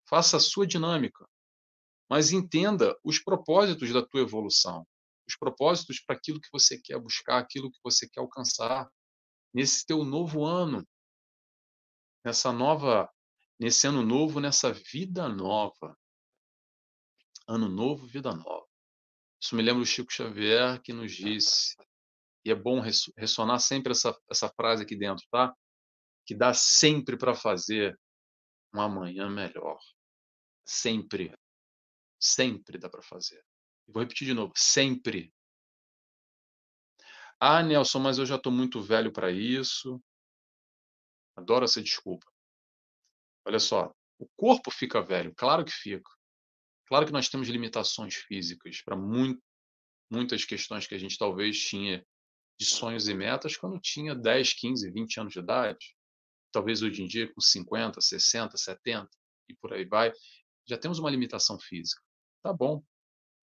Faça 0.08 0.38
a 0.38 0.40
sua 0.40 0.68
dinâmica, 0.68 1.28
mas 2.08 2.32
entenda 2.32 2.96
os 3.04 3.18
propósitos 3.18 3.92
da 3.92 4.06
tua 4.06 4.22
evolução, 4.22 4.86
os 5.28 5.36
propósitos 5.36 6.00
para 6.00 6.16
aquilo 6.16 6.40
que 6.40 6.50
você 6.52 6.80
quer 6.80 7.00
buscar, 7.00 7.40
aquilo 7.40 7.72
que 7.72 7.80
você 7.84 8.08
quer 8.08 8.20
alcançar 8.20 8.88
nesse 9.52 9.84
teu 9.84 10.04
novo 10.04 10.46
ano, 10.46 10.88
nessa 12.24 12.52
nova, 12.52 13.10
nesse 13.60 13.88
ano 13.88 14.04
novo, 14.04 14.40
nessa 14.40 14.72
vida 14.72 15.28
nova. 15.28 15.98
Ano 17.48 17.68
novo, 17.68 18.06
vida 18.08 18.34
nova. 18.34 18.68
Isso 19.42 19.56
me 19.56 19.64
lembra 19.64 19.82
o 19.82 19.86
Chico 19.86 20.14
Xavier 20.14 20.82
que 20.82 20.94
nos 20.94 21.12
disse, 21.12 21.76
e 22.46 22.52
é 22.52 22.56
bom 22.56 22.80
ressonar 23.18 23.60
sempre 23.60 23.92
essa, 23.92 24.18
essa 24.30 24.50
frase 24.50 24.84
aqui 24.84 24.96
dentro, 24.96 25.26
tá? 25.30 25.56
Que 26.26 26.36
dá 26.36 26.54
sempre 26.54 27.18
para 27.18 27.36
fazer 27.36 28.00
um 28.74 28.82
amanhã 28.82 29.30
melhor. 29.30 29.80
Sempre. 30.66 31.36
Sempre 32.20 32.78
dá 32.78 32.90
para 32.90 33.02
fazer. 33.02 33.44
Vou 33.88 34.02
repetir 34.02 34.28
de 34.28 34.34
novo, 34.34 34.54
sempre. 34.56 35.34
Ah, 37.40 37.64
Nelson, 37.64 38.00
mas 38.00 38.20
eu 38.20 38.26
já 38.26 38.36
estou 38.36 38.52
muito 38.52 38.82
velho 38.82 39.12
para 39.12 39.32
isso. 39.32 40.02
Adoro 41.36 41.66
essa 41.66 41.82
desculpa. 41.82 42.32
Olha 43.44 43.60
só, 43.60 43.92
o 44.20 44.28
corpo 44.38 44.70
fica 44.70 45.02
velho, 45.02 45.34
claro 45.36 45.66
que 45.66 45.72
fica. 45.72 46.10
Claro 46.92 47.06
que 47.06 47.14
nós 47.14 47.30
temos 47.30 47.48
limitações 47.48 48.16
físicas 48.16 48.82
para 48.82 48.98
muito, 48.98 49.42
muitas 50.12 50.44
questões 50.44 50.86
que 50.86 50.94
a 50.94 50.98
gente 50.98 51.18
talvez 51.18 51.58
tinha 51.58 52.06
de 52.60 52.66
sonhos 52.66 53.08
e 53.08 53.14
metas 53.14 53.56
quando 53.56 53.80
tinha 53.80 54.14
10, 54.14 54.56
15, 54.56 54.92
20 54.92 55.20
anos 55.22 55.32
de 55.32 55.40
idade. 55.40 55.96
Talvez 56.52 56.82
hoje 56.82 57.02
em 57.02 57.08
dia, 57.08 57.34
com 57.34 57.40
50, 57.40 58.02
60, 58.02 58.58
70 58.58 59.10
e 59.48 59.56
por 59.56 59.72
aí 59.72 59.86
vai, 59.86 60.12
já 60.68 60.78
temos 60.78 61.00
uma 61.00 61.10
limitação 61.10 61.58
física. 61.58 62.04
Tá 62.44 62.52
bom, 62.52 62.84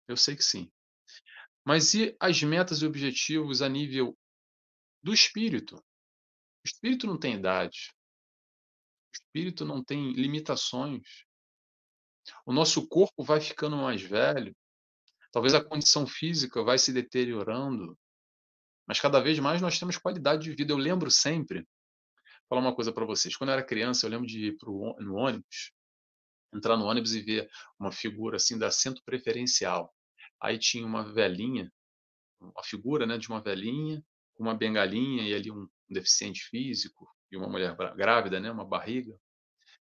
eu 0.09 0.17
sei 0.17 0.35
que 0.35 0.43
sim. 0.43 0.69
Mas 1.65 1.95
e 1.95 2.17
as 2.19 2.43
metas 2.43 2.83
e 2.83 2.87
objetivos 2.87 3.63
a 3.63 3.69
nível 3.69 4.19
do 5.05 5.15
espírito? 5.15 5.77
O 5.77 6.67
espírito 6.67 7.07
não 7.07 7.17
tem 7.17 7.37
idade. 7.37 7.95
O 9.15 9.17
espírito 9.17 9.65
não 9.65 9.85
tem 9.85 10.15
limitações. 10.15 11.25
O 12.45 12.53
nosso 12.53 12.87
corpo 12.89 13.23
vai 13.25 13.41
ficando 13.41 13.77
mais 13.77 14.03
velho. 14.03 14.55
Talvez 15.33 15.55
a 15.55 15.65
condição 15.65 16.07
física 16.07 16.63
vai 16.63 16.79
se 16.79 16.93
deteriorando. 16.93 17.99
Mas 18.87 19.01
cada 19.01 19.21
vez 19.21 19.39
mais 19.39 19.61
nós 19.61 19.79
temos 19.79 19.99
qualidade 19.99 20.45
de 20.45 20.55
vida. 20.55 20.73
Eu 20.73 20.79
lembro 20.79 21.11
sempre, 21.11 21.61
vou 21.61 22.49
falar 22.49 22.61
uma 22.61 22.75
coisa 22.75 22.93
para 22.93 23.05
vocês. 23.05 23.37
Quando 23.37 23.51
eu 23.51 23.55
era 23.55 23.65
criança, 23.65 24.07
eu 24.07 24.11
lembro 24.11 24.27
de 24.27 24.47
ir 24.47 24.57
pro, 24.57 24.97
no 25.01 25.17
ônibus, 25.17 25.73
entrar 26.55 26.77
no 26.77 26.85
ônibus 26.85 27.15
e 27.15 27.21
ver 27.21 27.51
uma 27.79 27.93
figura 27.93 28.37
assim 28.37 28.59
da 28.59 28.69
assento 28.69 29.03
preferencial. 29.05 29.93
Aí 30.41 30.59
tinha 30.59 30.87
uma 30.87 31.13
velhinha, 31.13 31.71
uma 32.41 32.63
figura, 32.63 33.07
né, 33.07 33.19
de 33.19 33.29
uma 33.29 33.41
velhinha 33.41 34.03
com 34.37 34.45
uma 34.45 34.55
bengalinha 34.55 35.27
e 35.27 35.35
ali 35.35 35.51
um 35.51 35.67
deficiente 35.89 36.45
físico 36.45 37.09
e 37.31 37.37
uma 37.37 37.49
mulher 37.49 37.75
grávida, 37.97 38.39
né, 38.39 38.51
uma 38.51 38.65
barriga. 38.65 39.19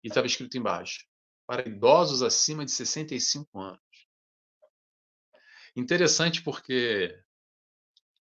E 0.02 0.08
estava 0.08 0.26
escrito 0.26 0.56
embaixo: 0.56 1.06
para 1.50 1.68
idosos 1.68 2.22
acima 2.22 2.64
de 2.64 2.70
65 2.70 3.58
anos. 3.58 3.80
Interessante 5.74 6.44
porque 6.44 7.20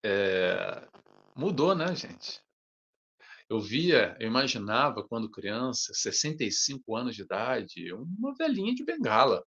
é, 0.04 0.88
mudou, 1.36 1.74
né, 1.74 1.96
gente? 1.96 2.40
Eu 3.50 3.60
via, 3.60 4.16
eu 4.20 4.28
imaginava 4.28 5.04
quando 5.08 5.32
criança, 5.32 5.92
65 5.96 6.96
anos 6.96 7.16
de 7.16 7.24
idade, 7.24 7.92
uma 7.94 8.36
velhinha 8.36 8.76
de 8.76 8.86
bengala. 8.86 9.44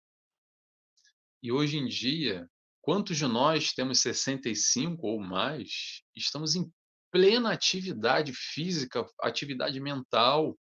E 1.43 1.51
hoje 1.51 1.79
em 1.79 1.87
dia, 1.87 2.47
quantos 2.83 3.17
de 3.17 3.27
nós 3.27 3.73
temos 3.73 4.01
65 4.01 5.07
ou 5.07 5.19
mais, 5.19 6.03
estamos 6.15 6.55
em 6.57 6.71
plena 7.11 7.51
atividade 7.51 8.35
física, 8.35 9.03
atividade 9.19 9.81
mental, 9.81 10.59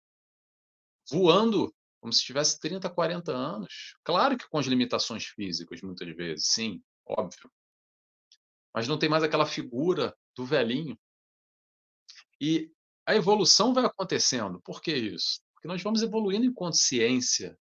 voando 1.08 1.72
como 2.06 2.12
se 2.12 2.24
tivesse 2.24 2.60
30, 2.60 2.88
40 2.88 3.32
anos. 3.32 3.96
Claro 4.04 4.38
que 4.38 4.48
com 4.48 4.58
as 4.58 4.66
limitações 4.66 5.24
físicas, 5.24 5.82
muitas 5.82 6.08
vezes, 6.14 6.46
sim, 6.46 6.80
óbvio. 7.04 7.50
Mas 8.72 8.86
não 8.86 8.96
tem 8.96 9.08
mais 9.08 9.24
aquela 9.24 9.44
figura 9.44 10.16
do 10.36 10.46
velhinho. 10.46 10.96
E 12.40 12.70
a 13.04 13.16
evolução 13.16 13.74
vai 13.74 13.84
acontecendo. 13.84 14.60
Por 14.62 14.80
que 14.80 14.94
isso? 14.94 15.40
Porque 15.52 15.66
nós 15.66 15.82
vamos 15.82 16.00
evoluindo 16.00 16.46
em 16.46 16.54
consciência, 16.54 17.58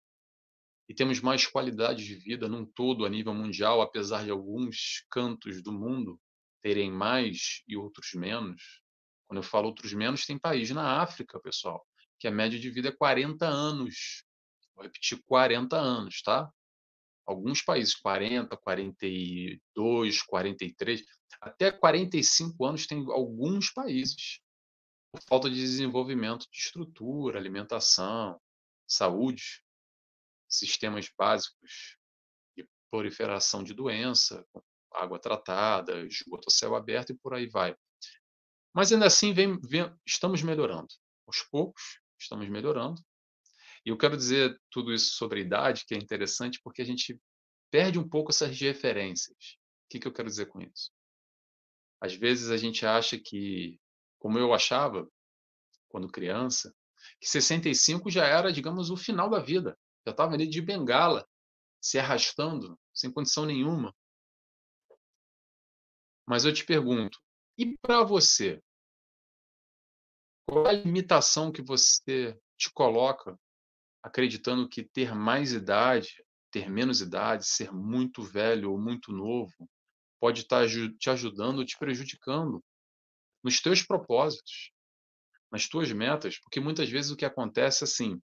e 0.88 0.94
temos 0.94 1.20
mais 1.20 1.48
qualidade 1.48 2.06
de 2.06 2.14
vida 2.14 2.48
num 2.48 2.68
todo 2.68 3.04
a 3.04 3.10
nível 3.10 3.34
mundial, 3.34 3.82
apesar 3.82 4.26
de 4.26 4.30
alguns 4.30 5.04
cantos 5.10 5.64
do 5.64 5.72
mundo 5.72 6.22
terem 6.62 6.92
mais 6.92 7.64
e 7.68 7.76
outros 7.76 8.14
menos. 8.14 8.84
Quando 9.26 9.40
eu 9.40 9.44
falo 9.44 9.66
outros 9.66 9.92
menos, 9.92 10.24
tem 10.24 10.38
país 10.38 10.70
na 10.70 11.02
África, 11.02 11.40
pessoal, 11.40 11.84
que 12.20 12.28
a 12.28 12.32
média 12.32 12.60
de 12.60 12.70
vida 12.70 12.90
é 12.90 12.92
40 12.92 13.48
anos. 13.48 14.25
Vou 14.76 14.84
repetir, 14.84 15.22
40 15.26 15.78
anos, 15.78 16.22
tá? 16.22 16.52
Alguns 17.26 17.62
países 17.62 17.96
40, 17.96 18.56
42, 18.58 20.22
43, 20.22 21.04
até 21.42 21.72
45 21.72 22.66
anos 22.66 22.86
tem 22.86 23.04
alguns 23.12 23.72
países. 23.72 24.40
Por 25.12 25.22
falta 25.24 25.50
de 25.50 25.56
desenvolvimento 25.56 26.46
de 26.52 26.58
estrutura, 26.58 27.40
alimentação, 27.40 28.40
saúde 28.88 29.64
sistemas 30.48 31.10
básicos 31.18 31.98
de 32.56 32.68
proliferação 32.90 33.64
de 33.64 33.74
doença, 33.74 34.46
água 34.94 35.20
tratada, 35.20 36.02
esgoto 36.06 36.48
a 36.48 36.52
céu 36.52 36.76
aberto 36.76 37.12
e 37.12 37.18
por 37.18 37.34
aí 37.34 37.48
vai. 37.48 37.76
Mas 38.74 38.92
ainda 38.92 39.06
assim 39.06 39.34
vem, 39.34 39.60
vem, 39.62 39.94
estamos 40.06 40.42
melhorando. 40.42 40.88
Aos 41.28 41.42
poucos, 41.44 42.00
estamos 42.20 42.48
melhorando. 42.50 43.02
E 43.86 43.90
eu 43.90 43.98
quero 43.98 44.18
dizer 44.18 44.60
tudo 44.72 44.92
isso 44.92 45.16
sobre 45.16 45.42
idade, 45.42 45.86
que 45.86 45.94
é 45.94 45.98
interessante, 45.98 46.60
porque 46.64 46.82
a 46.82 46.86
gente 46.86 47.20
perde 47.70 48.00
um 48.00 48.08
pouco 48.08 48.32
essas 48.32 48.60
referências. 48.60 49.38
O 49.86 49.90
que, 49.90 50.00
que 50.00 50.08
eu 50.08 50.14
quero 50.14 50.28
dizer 50.28 50.48
com 50.48 50.60
isso? 50.60 50.92
Às 52.02 52.16
vezes 52.16 52.50
a 52.50 52.58
gente 52.58 52.86
acha 52.86 53.20
que, 53.20 53.80
como 54.18 54.40
eu 54.40 54.54
achava 54.54 55.08
quando 55.88 56.12
criança, 56.12 56.74
que 57.20 57.28
65 57.28 58.10
já 58.10 58.26
era, 58.26 58.52
digamos, 58.52 58.90
o 58.90 58.98
final 58.98 59.30
da 59.30 59.40
vida. 59.40 59.78
Já 60.06 60.12
estava 60.12 60.34
ali 60.34 60.48
de 60.48 60.62
bengala, 60.62 61.28
se 61.80 62.00
arrastando, 62.00 62.80
sem 62.94 63.12
condição 63.12 63.46
nenhuma. 63.46 63.96
Mas 66.28 66.44
eu 66.44 66.54
te 66.54 66.66
pergunto, 66.66 67.20
e 67.58 67.78
para 67.78 68.04
você? 68.04 68.62
Qual 70.48 70.66
a 70.66 70.72
limitação 70.72 71.52
que 71.52 71.62
você 71.62 72.40
te 72.58 72.72
coloca 72.72 73.40
acreditando 74.06 74.70
que 74.70 74.84
ter 74.84 75.16
mais 75.16 75.52
idade, 75.52 76.24
ter 76.52 76.70
menos 76.70 77.02
idade, 77.02 77.48
ser 77.48 77.74
muito 77.74 78.22
velho 78.22 78.72
ou 78.72 78.80
muito 78.80 79.12
novo, 79.12 79.68
pode 80.20 80.42
estar 80.42 80.62
tá 80.62 80.68
te 81.00 81.10
ajudando 81.10 81.58
ou 81.58 81.66
te 81.66 81.76
prejudicando 81.76 82.64
nos 83.44 83.60
teus 83.60 83.82
propósitos, 83.82 84.72
nas 85.52 85.68
tuas 85.68 85.92
metas? 85.92 86.40
Porque 86.40 86.60
muitas 86.60 86.88
vezes 86.88 87.10
o 87.10 87.16
que 87.16 87.26
acontece 87.26 87.84
é 87.84 87.86
assim, 87.86 88.22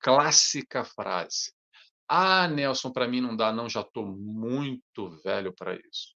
clássica 0.00 0.84
frase. 0.84 1.54
Ah, 2.08 2.48
Nelson, 2.48 2.92
para 2.92 3.06
mim 3.06 3.20
não 3.20 3.36
dá, 3.36 3.52
não, 3.52 3.68
já 3.68 3.80
estou 3.80 4.04
muito 4.04 5.08
velho 5.22 5.54
para 5.54 5.76
isso. 5.76 6.16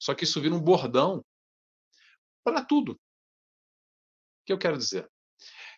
Só 0.00 0.14
que 0.14 0.24
isso 0.24 0.40
vira 0.40 0.54
um 0.54 0.60
bordão 0.60 1.22
para 2.42 2.64
tudo. 2.64 2.92
O 2.92 2.98
que 4.46 4.52
eu 4.54 4.58
quero 4.58 4.78
dizer? 4.78 5.06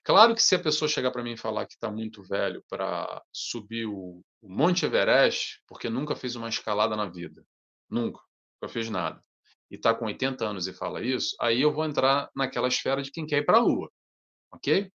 Claro 0.04 0.34
que 0.34 0.42
se 0.42 0.54
a 0.54 0.58
pessoa 0.62 0.87
chegar 0.87 1.11
para 1.11 1.23
mim 1.23 1.32
e 1.32 1.37
falar 1.37 1.66
que 1.66 1.73
está 1.73 1.90
muito 1.90 2.23
velho 2.23 2.62
para 2.68 3.23
subir 3.32 3.87
o, 3.87 4.23
o 4.42 4.49
Monte 4.49 4.84
Everest, 4.84 5.62
porque 5.66 5.88
nunca 5.88 6.14
fez 6.14 6.37
uma 6.37 6.50
escalada 6.50 6.94
na 6.94 7.06
vida, 7.06 7.42
nunca, 7.88 8.20
nunca 8.61 8.70
fez 8.70 8.90
nada, 8.90 9.25
e 9.70 9.76
está 9.76 9.94
com 9.94 10.04
80 10.04 10.44
anos 10.46 10.68
e 10.68 10.75
fala 10.75 11.02
isso, 11.02 11.34
aí 11.40 11.62
eu 11.62 11.73
vou 11.73 11.87
entrar 11.87 12.28
naquela 12.37 12.68
esfera 12.68 13.00
de 13.00 13.11
quem 13.11 13.25
quer 13.25 13.38
ir 13.38 13.46
para 13.46 13.56
a 13.56 13.62
Lua, 13.62 13.90
ok? 14.52 14.92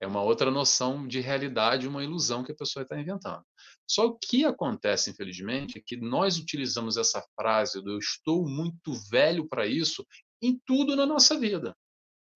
É 0.00 0.06
uma 0.06 0.22
outra 0.22 0.48
noção 0.48 1.08
de 1.08 1.18
realidade, 1.18 1.88
uma 1.88 2.04
ilusão 2.04 2.44
que 2.44 2.52
a 2.52 2.56
pessoa 2.56 2.84
está 2.84 2.96
inventando. 2.96 3.44
Só 3.84 4.06
o 4.06 4.16
que 4.16 4.44
acontece, 4.44 5.10
infelizmente, 5.10 5.76
é 5.76 5.82
que 5.84 5.96
nós 5.96 6.38
utilizamos 6.38 6.96
essa 6.96 7.20
frase 7.34 7.82
do 7.82 7.94
eu 7.94 7.98
estou 7.98 8.48
muito 8.48 8.92
velho 9.10 9.48
para 9.48 9.66
isso 9.66 10.06
em 10.40 10.56
tudo 10.64 10.94
na 10.94 11.04
nossa 11.04 11.36
vida. 11.36 11.76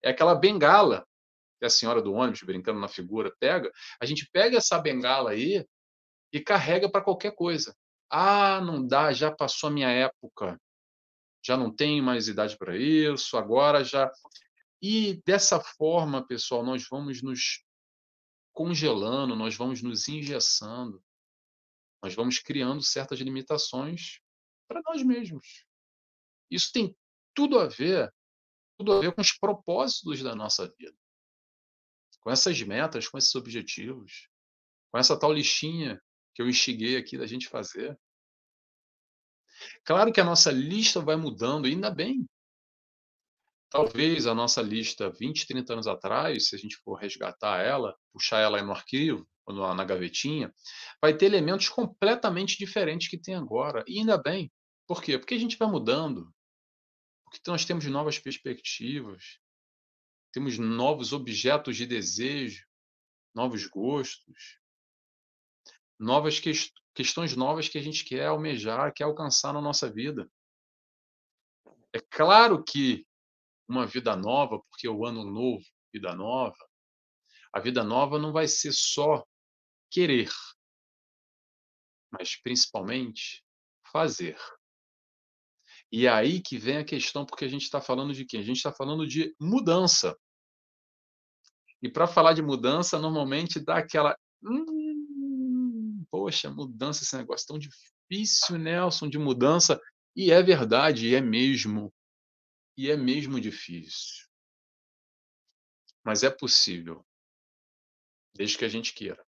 É 0.02 0.10
aquela 0.10 0.34
bengala 0.34 1.06
que 1.62 1.66
a 1.66 1.70
senhora 1.70 2.02
do 2.02 2.12
ônibus, 2.12 2.42
brincando 2.42 2.80
na 2.80 2.88
figura, 2.88 3.32
pega. 3.38 3.70
A 4.00 4.04
gente 4.04 4.28
pega 4.32 4.56
essa 4.56 4.80
bengala 4.80 5.30
aí 5.30 5.64
e 6.32 6.40
carrega 6.40 6.90
para 6.90 7.04
qualquer 7.04 7.36
coisa. 7.36 7.72
Ah, 8.10 8.60
não 8.60 8.84
dá, 8.84 9.12
já 9.12 9.30
passou 9.30 9.68
a 9.68 9.72
minha 9.72 9.88
época. 9.88 10.60
Já 11.44 11.56
não 11.56 11.74
tenho 11.74 12.02
mais 12.02 12.28
idade 12.28 12.56
para 12.56 12.76
isso, 12.76 13.36
agora 13.36 13.82
já 13.84 14.10
e 14.82 15.22
dessa 15.24 15.60
forma, 15.60 16.26
pessoal, 16.26 16.64
nós 16.64 16.84
vamos 16.90 17.22
nos 17.22 17.64
congelando, 18.52 19.36
nós 19.36 19.54
vamos 19.54 19.80
nos 19.80 20.08
engessando, 20.08 21.00
nós 22.02 22.16
vamos 22.16 22.40
criando 22.40 22.82
certas 22.82 23.20
limitações 23.20 24.18
para 24.66 24.82
nós 24.84 25.04
mesmos. 25.04 25.64
Isso 26.50 26.72
tem 26.72 26.96
tudo 27.32 27.60
a 27.60 27.68
ver, 27.68 28.12
tudo 28.76 28.92
a 28.92 29.00
ver 29.00 29.14
com 29.14 29.20
os 29.20 29.32
propósitos 29.32 30.20
da 30.20 30.34
nossa 30.34 30.68
vida. 30.76 30.96
Com 32.22 32.30
essas 32.30 32.60
metas, 32.62 33.08
com 33.08 33.18
esses 33.18 33.34
objetivos, 33.34 34.28
com 34.90 34.98
essa 34.98 35.18
tal 35.18 35.32
listinha 35.32 36.00
que 36.34 36.40
eu 36.40 36.48
instiguei 36.48 36.96
aqui 36.96 37.18
da 37.18 37.26
gente 37.26 37.48
fazer. 37.48 37.98
Claro 39.84 40.12
que 40.12 40.20
a 40.20 40.24
nossa 40.24 40.50
lista 40.50 41.00
vai 41.00 41.16
mudando, 41.16 41.66
ainda 41.66 41.90
bem. 41.90 42.26
Talvez 43.70 44.26
a 44.26 44.34
nossa 44.34 44.60
lista 44.60 45.10
20, 45.10 45.46
30 45.46 45.72
anos 45.72 45.86
atrás, 45.86 46.48
se 46.48 46.54
a 46.54 46.58
gente 46.58 46.76
for 46.84 46.94
resgatar 46.94 47.62
ela, 47.62 47.96
puxar 48.12 48.38
ela 48.40 48.62
no 48.62 48.72
arquivo, 48.72 49.26
ou 49.46 49.74
na 49.74 49.84
gavetinha, 49.84 50.54
vai 51.00 51.16
ter 51.16 51.26
elementos 51.26 51.68
completamente 51.68 52.56
diferentes 52.56 53.08
que 53.08 53.18
tem 53.18 53.34
agora. 53.34 53.82
E 53.86 53.98
ainda 53.98 54.16
bem. 54.16 54.52
Por 54.86 55.02
quê? 55.02 55.18
Porque 55.18 55.34
a 55.34 55.38
gente 55.38 55.56
vai 55.56 55.68
mudando. 55.68 56.32
Porque 57.24 57.40
nós 57.50 57.64
temos 57.64 57.84
novas 57.86 58.18
perspectivas, 58.18 59.38
temos 60.32 60.58
novos 60.58 61.12
objetos 61.12 61.76
de 61.76 61.86
desejo, 61.86 62.66
novos 63.34 63.66
gostos, 63.66 64.58
novas 65.98 66.40
que, 66.40 66.52
questões 66.94 67.36
novas 67.36 67.68
que 67.68 67.78
a 67.78 67.82
gente 67.82 68.04
quer 68.04 68.26
almejar, 68.26 68.92
quer 68.92 69.04
alcançar 69.04 69.52
na 69.52 69.60
nossa 69.60 69.90
vida. 69.90 70.30
É 71.92 72.00
claro 72.00 72.64
que 72.64 73.06
uma 73.68 73.86
vida 73.86 74.16
nova, 74.16 74.60
porque 74.70 74.88
o 74.88 75.04
ano 75.06 75.24
novo, 75.24 75.64
vida 75.92 76.14
nova, 76.14 76.56
a 77.52 77.60
vida 77.60 77.84
nova 77.84 78.18
não 78.18 78.32
vai 78.32 78.48
ser 78.48 78.72
só 78.72 79.24
querer, 79.90 80.30
mas 82.10 82.36
principalmente 82.36 83.44
fazer. 83.92 84.38
E 85.92 86.06
é 86.06 86.08
aí 86.08 86.40
que 86.40 86.56
vem 86.56 86.78
a 86.78 86.84
questão, 86.84 87.26
porque 87.26 87.44
a 87.44 87.48
gente 87.48 87.64
está 87.64 87.78
falando 87.78 88.14
de 88.14 88.24
quê? 88.24 88.38
A 88.38 88.42
gente 88.42 88.56
está 88.56 88.72
falando 88.72 89.06
de 89.06 89.36
mudança. 89.38 90.18
E 91.82 91.90
para 91.90 92.06
falar 92.06 92.32
de 92.32 92.40
mudança, 92.40 92.98
normalmente 92.98 93.60
dá 93.60 93.76
aquela. 93.76 94.16
Hum, 94.42 96.02
poxa, 96.10 96.50
mudança, 96.50 97.02
esse 97.02 97.14
negócio 97.14 97.46
tão 97.46 97.58
difícil, 97.58 98.56
Nelson, 98.56 99.06
de 99.06 99.18
mudança. 99.18 99.78
E 100.16 100.32
é 100.32 100.42
verdade, 100.42 101.08
e 101.08 101.14
é 101.14 101.20
mesmo. 101.20 101.92
E 102.74 102.90
é 102.90 102.96
mesmo 102.96 103.38
difícil. 103.38 104.26
Mas 106.02 106.22
é 106.22 106.30
possível, 106.30 107.06
desde 108.34 108.56
que 108.56 108.64
a 108.64 108.68
gente 108.68 108.94
queira. 108.94 109.22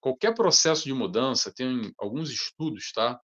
Qualquer 0.00 0.32
processo 0.32 0.84
de 0.84 0.94
mudança 0.94 1.52
tem 1.52 1.92
alguns 1.98 2.30
estudos, 2.30 2.92
tá? 2.92 3.20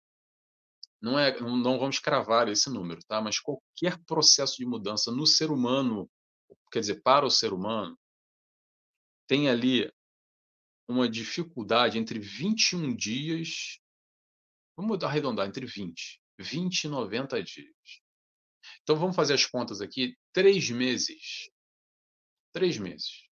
Não 1.04 1.18
é, 1.18 1.38
não 1.38 1.78
vamos 1.78 1.98
cravar 1.98 2.48
esse 2.48 2.70
número, 2.70 3.04
tá? 3.04 3.20
Mas 3.20 3.38
qualquer 3.38 4.02
processo 4.06 4.56
de 4.56 4.64
mudança 4.64 5.12
no 5.12 5.26
ser 5.26 5.50
humano, 5.50 6.10
quer 6.72 6.80
dizer, 6.80 7.02
para 7.02 7.26
o 7.26 7.30
ser 7.30 7.52
humano, 7.52 7.94
tem 9.26 9.50
ali 9.50 9.92
uma 10.88 11.06
dificuldade 11.06 11.98
entre 11.98 12.18
21 12.18 12.96
dias, 12.96 13.78
vamos 14.74 15.04
arredondar 15.04 15.46
entre 15.46 15.66
20, 15.66 16.22
20 16.38 16.84
e 16.84 16.88
90 16.88 17.42
dias. 17.42 18.00
Então 18.82 18.96
vamos 18.96 19.14
fazer 19.14 19.34
as 19.34 19.44
contas 19.44 19.82
aqui. 19.82 20.16
Três 20.32 20.70
meses. 20.70 21.50
Três 22.50 22.78
meses. 22.78 23.28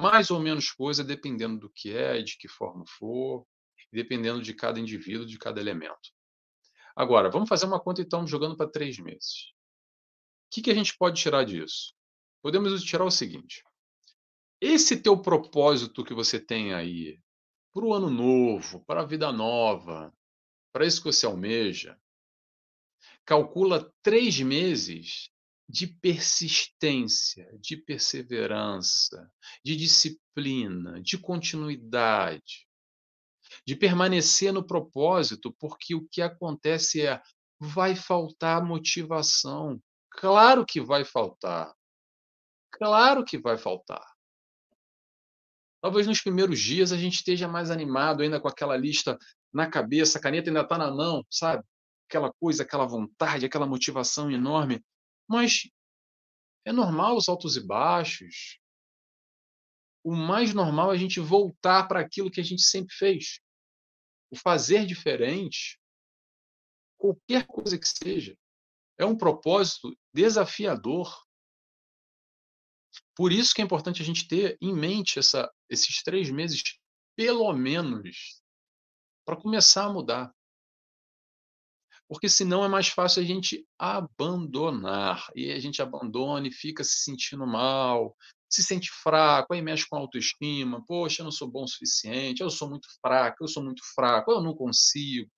Mais 0.00 0.30
ou 0.30 0.40
menos 0.40 0.70
coisa, 0.70 1.04
dependendo 1.04 1.60
do 1.60 1.70
que 1.70 1.94
é, 1.94 2.22
de 2.22 2.38
que 2.38 2.48
forma 2.48 2.86
for, 2.86 3.46
dependendo 3.92 4.40
de 4.40 4.54
cada 4.54 4.80
indivíduo, 4.80 5.26
de 5.26 5.38
cada 5.38 5.60
elemento. 5.60 6.15
Agora, 6.96 7.30
vamos 7.30 7.48
fazer 7.48 7.66
uma 7.66 7.78
conta 7.78 8.00
então 8.00 8.26
jogando 8.26 8.56
para 8.56 8.70
três 8.70 8.98
meses. 8.98 9.52
O 10.46 10.54
que, 10.54 10.62
que 10.62 10.70
a 10.70 10.74
gente 10.74 10.96
pode 10.96 11.20
tirar 11.20 11.44
disso? 11.44 11.92
Podemos 12.42 12.82
tirar 12.82 13.04
o 13.04 13.10
seguinte: 13.10 13.62
esse 14.60 14.96
teu 14.96 15.20
propósito 15.20 16.02
que 16.02 16.14
você 16.14 16.40
tem 16.40 16.72
aí 16.72 17.20
para 17.74 17.84
o 17.84 17.92
ano 17.92 18.08
novo, 18.08 18.82
para 18.86 19.02
a 19.02 19.06
vida 19.06 19.30
nova, 19.30 20.10
para 20.72 20.86
isso 20.86 21.02
que 21.02 21.12
você 21.12 21.26
almeja, 21.26 22.00
calcula 23.26 23.92
três 24.02 24.40
meses 24.40 25.30
de 25.68 25.86
persistência, 25.86 27.50
de 27.60 27.76
perseverança, 27.76 29.30
de 29.62 29.76
disciplina, 29.76 31.02
de 31.02 31.18
continuidade, 31.18 32.65
de 33.64 33.76
permanecer 33.76 34.52
no 34.52 34.66
propósito, 34.66 35.54
porque 35.58 35.94
o 35.94 36.06
que 36.08 36.20
acontece 36.20 37.06
é 37.06 37.20
vai 37.58 37.94
faltar 37.94 38.64
motivação. 38.64 39.80
Claro 40.10 40.64
que 40.64 40.80
vai 40.80 41.04
faltar. 41.04 41.72
Claro 42.72 43.24
que 43.24 43.38
vai 43.38 43.56
faltar. 43.56 44.04
Talvez 45.80 46.06
nos 46.06 46.20
primeiros 46.20 46.58
dias 46.58 46.92
a 46.92 46.96
gente 46.96 47.14
esteja 47.14 47.46
mais 47.46 47.70
animado 47.70 48.22
ainda 48.22 48.40
com 48.40 48.48
aquela 48.48 48.76
lista 48.76 49.18
na 49.52 49.68
cabeça, 49.70 50.18
a 50.18 50.20
caneta 50.20 50.50
ainda 50.50 50.62
está 50.62 50.76
na 50.76 50.90
mão, 50.90 51.24
sabe? 51.30 51.64
Aquela 52.08 52.32
coisa, 52.40 52.62
aquela 52.62 52.86
vontade, 52.86 53.46
aquela 53.46 53.66
motivação 53.66 54.30
enorme. 54.30 54.84
Mas 55.28 55.68
é 56.64 56.72
normal 56.72 57.16
os 57.16 57.28
altos 57.28 57.56
e 57.56 57.66
baixos. 57.66 58.58
O 60.04 60.14
mais 60.14 60.52
normal 60.52 60.92
é 60.92 60.96
a 60.96 60.98
gente 60.98 61.20
voltar 61.20 61.88
para 61.88 62.00
aquilo 62.00 62.30
que 62.30 62.40
a 62.40 62.44
gente 62.44 62.62
sempre 62.62 62.94
fez. 62.94 63.40
O 64.30 64.36
fazer 64.36 64.86
diferente, 64.86 65.80
qualquer 66.98 67.46
coisa 67.46 67.78
que 67.78 67.88
seja, 67.88 68.36
é 68.98 69.04
um 69.04 69.16
propósito 69.16 69.96
desafiador. 70.12 71.24
Por 73.14 73.32
isso 73.32 73.54
que 73.54 73.62
é 73.62 73.64
importante 73.64 74.02
a 74.02 74.04
gente 74.04 74.26
ter 74.26 74.56
em 74.60 74.74
mente 74.74 75.18
essa, 75.18 75.50
esses 75.68 76.02
três 76.02 76.30
meses, 76.30 76.62
pelo 77.16 77.52
menos, 77.52 78.42
para 79.24 79.40
começar 79.40 79.84
a 79.86 79.92
mudar 79.92 80.36
porque 82.08 82.28
senão 82.28 82.64
é 82.64 82.68
mais 82.68 82.88
fácil 82.88 83.22
a 83.22 83.26
gente 83.26 83.66
abandonar. 83.78 85.28
E 85.34 85.50
a 85.50 85.58
gente 85.58 85.82
abandona 85.82 86.46
e 86.46 86.52
fica 86.52 86.84
se 86.84 87.00
sentindo 87.00 87.46
mal, 87.46 88.16
se 88.48 88.62
sente 88.62 88.90
fraco, 88.90 89.52
aí 89.52 89.60
mexe 89.60 89.86
com 89.88 89.96
a 89.96 90.00
autoestima. 90.00 90.84
Poxa, 90.86 91.22
eu 91.22 91.24
não 91.24 91.32
sou 91.32 91.48
bom 91.48 91.64
o 91.64 91.68
suficiente, 91.68 92.42
eu 92.42 92.50
sou 92.50 92.68
muito 92.68 92.88
fraco, 93.00 93.44
eu 93.44 93.48
sou 93.48 93.62
muito 93.62 93.82
fraco, 93.94 94.30
eu 94.30 94.40
não 94.40 94.54
consigo. 94.54 95.30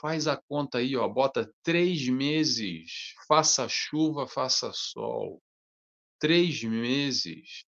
Faz 0.00 0.26
a 0.26 0.36
conta 0.36 0.78
aí, 0.78 0.94
ó, 0.96 1.08
bota 1.08 1.50
três 1.62 2.06
meses, 2.08 3.14
faça 3.26 3.66
chuva, 3.68 4.26
faça 4.26 4.70
sol. 4.72 5.42
Três 6.18 6.62
meses. 6.62 7.64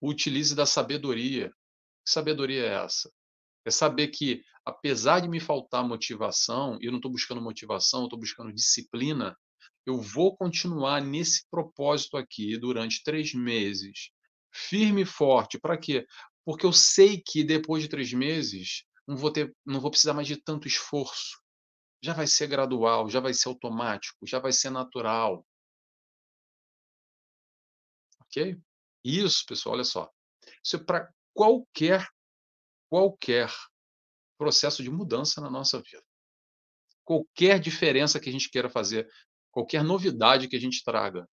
Utilize 0.00 0.54
da 0.54 0.66
sabedoria. 0.66 1.50
Que 2.04 2.10
sabedoria 2.10 2.64
é 2.64 2.84
essa? 2.84 3.12
É 3.64 3.70
saber 3.70 4.08
que, 4.08 4.42
apesar 4.64 5.20
de 5.20 5.28
me 5.28 5.38
faltar 5.38 5.86
motivação, 5.86 6.78
eu 6.80 6.90
não 6.90 6.98
estou 6.98 7.10
buscando 7.10 7.42
motivação, 7.42 8.00
eu 8.00 8.06
estou 8.06 8.18
buscando 8.18 8.52
disciplina, 8.52 9.36
eu 9.86 10.00
vou 10.00 10.36
continuar 10.36 11.00
nesse 11.00 11.46
propósito 11.50 12.16
aqui 12.16 12.56
durante 12.58 13.02
três 13.02 13.34
meses, 13.34 14.10
firme 14.52 15.02
e 15.02 15.06
forte. 15.06 15.58
Para 15.58 15.78
quê? 15.78 16.06
Porque 16.44 16.66
eu 16.66 16.72
sei 16.72 17.20
que 17.20 17.44
depois 17.44 17.82
de 17.82 17.88
três 17.88 18.12
meses 18.12 18.84
não 19.06 19.16
vou, 19.16 19.32
ter, 19.32 19.54
não 19.64 19.80
vou 19.80 19.90
precisar 19.90 20.14
mais 20.14 20.26
de 20.26 20.36
tanto 20.36 20.68
esforço. 20.68 21.40
Já 22.02 22.14
vai 22.14 22.26
ser 22.26 22.46
gradual, 22.46 23.08
já 23.10 23.20
vai 23.20 23.34
ser 23.34 23.48
automático, 23.48 24.26
já 24.26 24.38
vai 24.38 24.52
ser 24.52 24.70
natural. 24.70 25.46
Ok? 28.22 28.56
Isso, 29.04 29.44
pessoal, 29.46 29.74
olha 29.74 29.84
só. 29.84 30.10
Isso 30.62 30.76
é 30.76 30.78
para 30.78 31.12
qualquer 31.34 32.08
qualquer 32.90 33.48
processo 34.36 34.82
de 34.82 34.90
mudança 34.90 35.40
na 35.40 35.48
nossa 35.48 35.80
vida. 35.80 36.04
Qualquer 37.04 37.60
diferença 37.60 38.18
que 38.18 38.28
a 38.28 38.32
gente 38.32 38.50
queira 38.50 38.68
fazer, 38.68 39.08
qualquer 39.50 39.82
novidade 39.82 40.48
que 40.48 40.56
a 40.56 40.60
gente 40.60 40.82
traga, 40.84 41.28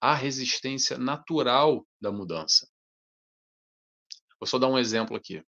há 0.00 0.14
resistência 0.14 0.96
natural 0.98 1.86
da 2.00 2.10
mudança. 2.10 2.68
Vou 4.38 4.46
só 4.46 4.58
dar 4.58 4.68
um 4.68 4.78
exemplo 4.78 5.16
aqui. 5.16 5.44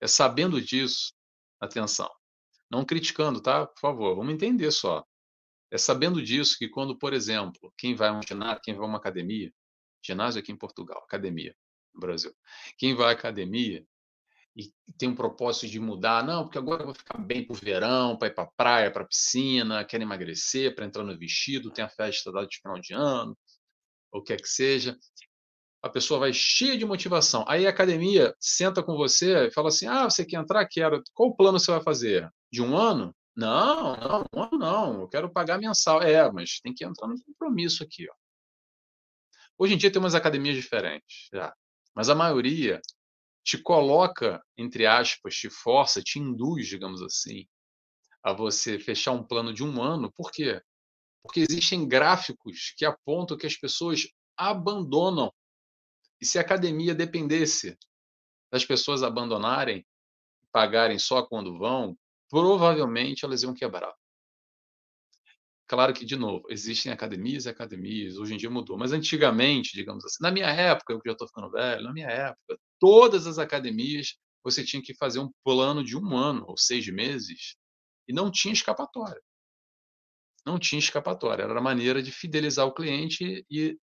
É 0.00 0.06
sabendo 0.06 0.60
disso, 0.60 1.12
atenção, 1.60 2.10
não 2.70 2.84
criticando, 2.84 3.40
tá? 3.40 3.66
Por 3.66 3.80
favor, 3.80 4.16
vamos 4.16 4.32
entender 4.32 4.70
só. 4.70 5.04
É 5.70 5.76
sabendo 5.76 6.22
disso 6.22 6.56
que 6.58 6.68
quando, 6.68 6.96
por 6.96 7.12
exemplo, 7.12 7.72
quem 7.76 7.94
vai 7.94 8.08
a 8.08 8.12
um 8.12 8.22
ginásio, 8.22 8.62
quem 8.62 8.74
vai 8.74 8.86
a 8.86 8.88
uma 8.88 8.98
academia, 8.98 9.52
ginásio 10.02 10.40
aqui 10.40 10.50
em 10.50 10.56
Portugal, 10.56 11.02
academia 11.04 11.54
no 11.92 12.00
Brasil, 12.00 12.34
quem 12.78 12.94
vai 12.94 13.08
à 13.08 13.12
academia, 13.12 13.86
e 14.58 14.74
tem 14.98 15.08
um 15.08 15.14
propósito 15.14 15.68
de 15.68 15.78
mudar, 15.78 16.24
não, 16.24 16.42
porque 16.42 16.58
agora 16.58 16.82
eu 16.82 16.86
vou 16.86 16.94
ficar 16.94 17.16
bem 17.16 17.46
para 17.46 17.54
o 17.54 17.56
verão, 17.56 18.18
para 18.18 18.26
ir 18.26 18.34
para 18.34 18.42
a 18.42 18.50
praia, 18.56 18.90
para 18.90 19.04
a 19.04 19.06
piscina, 19.06 19.84
quero 19.84 20.02
emagrecer, 20.02 20.74
para 20.74 20.84
entrar 20.84 21.04
no 21.04 21.16
vestido, 21.16 21.70
tem 21.70 21.84
a 21.84 21.88
festa 21.88 22.32
de 22.44 22.58
final 22.60 22.80
de 22.80 22.92
ano, 22.92 23.38
ou 24.10 24.20
o 24.20 24.24
que 24.24 24.32
é 24.32 24.36
que 24.36 24.48
seja. 24.48 24.98
A 25.80 25.88
pessoa 25.88 26.18
vai 26.18 26.32
cheia 26.32 26.76
de 26.76 26.84
motivação. 26.84 27.44
Aí 27.46 27.68
a 27.68 27.70
academia 27.70 28.34
senta 28.40 28.82
com 28.82 28.96
você 28.96 29.46
e 29.46 29.52
fala 29.52 29.68
assim: 29.68 29.86
ah, 29.86 30.10
você 30.10 30.24
quer 30.24 30.40
entrar? 30.40 30.66
Quero. 30.66 31.04
Qual 31.14 31.36
plano 31.36 31.60
você 31.60 31.70
vai 31.70 31.80
fazer? 31.80 32.28
De 32.50 32.60
um 32.60 32.76
ano? 32.76 33.14
Não, 33.36 33.96
não, 33.96 34.24
um 34.34 34.42
ano 34.42 34.58
não. 34.58 35.00
Eu 35.02 35.08
quero 35.08 35.32
pagar 35.32 35.56
mensal. 35.58 36.02
É, 36.02 36.30
mas 36.32 36.58
tem 36.60 36.74
que 36.74 36.84
entrar 36.84 37.06
no 37.06 37.14
compromisso 37.22 37.84
aqui. 37.84 38.08
Ó. 38.10 38.14
Hoje 39.56 39.74
em 39.74 39.76
dia 39.76 39.90
tem 39.90 40.00
umas 40.00 40.16
academias 40.16 40.56
diferentes, 40.56 41.28
já. 41.32 41.54
Mas 41.94 42.08
a 42.08 42.14
maioria 42.16 42.80
te 43.48 43.56
coloca, 43.56 44.44
entre 44.58 44.84
aspas, 44.84 45.34
te 45.34 45.48
força, 45.48 46.02
te 46.02 46.18
induz, 46.18 46.66
digamos 46.66 47.00
assim, 47.00 47.48
a 48.22 48.30
você 48.30 48.78
fechar 48.78 49.12
um 49.12 49.26
plano 49.26 49.54
de 49.54 49.64
um 49.64 49.82
ano. 49.82 50.12
Por 50.12 50.30
quê? 50.30 50.60
Porque 51.22 51.40
existem 51.40 51.88
gráficos 51.88 52.74
que 52.76 52.84
apontam 52.84 53.38
que 53.38 53.46
as 53.46 53.56
pessoas 53.56 54.06
abandonam. 54.36 55.32
E 56.20 56.26
se 56.26 56.36
a 56.36 56.42
academia 56.42 56.94
dependesse 56.94 57.78
das 58.52 58.66
pessoas 58.66 59.02
abandonarem, 59.02 59.86
pagarem 60.52 60.98
só 60.98 61.22
quando 61.24 61.56
vão, 61.56 61.96
provavelmente 62.28 63.24
elas 63.24 63.42
iam 63.42 63.54
quebrar. 63.54 63.94
Claro 65.68 65.92
que, 65.92 66.04
de 66.06 66.16
novo, 66.16 66.46
existem 66.48 66.90
academias 66.90 67.44
e 67.44 67.50
academias, 67.50 68.16
hoje 68.16 68.32
em 68.32 68.36
dia 68.38 68.48
mudou, 68.48 68.78
mas 68.78 68.92
antigamente, 68.92 69.74
digamos 69.74 70.02
assim, 70.02 70.16
na 70.22 70.30
minha 70.30 70.46
época, 70.46 70.94
eu 70.94 71.00
já 71.04 71.12
estou 71.12 71.28
ficando 71.28 71.50
velho, 71.50 71.84
na 71.84 71.92
minha 71.92 72.08
época, 72.08 72.58
todas 72.80 73.26
as 73.26 73.38
academias 73.38 74.16
você 74.42 74.64
tinha 74.64 74.82
que 74.82 74.94
fazer 74.94 75.18
um 75.18 75.30
plano 75.44 75.84
de 75.84 75.94
um 75.94 76.16
ano 76.16 76.44
ou 76.48 76.56
seis 76.56 76.88
meses 76.88 77.56
e 78.08 78.14
não 78.14 78.30
tinha 78.30 78.54
escapatória. 78.54 79.20
Não 80.46 80.58
tinha 80.58 80.78
escapatória. 80.78 81.42
Era 81.42 81.58
a 81.58 81.62
maneira 81.62 82.02
de 82.02 82.10
fidelizar 82.10 82.66
o 82.66 82.72
cliente 82.72 83.44
e 83.50 83.78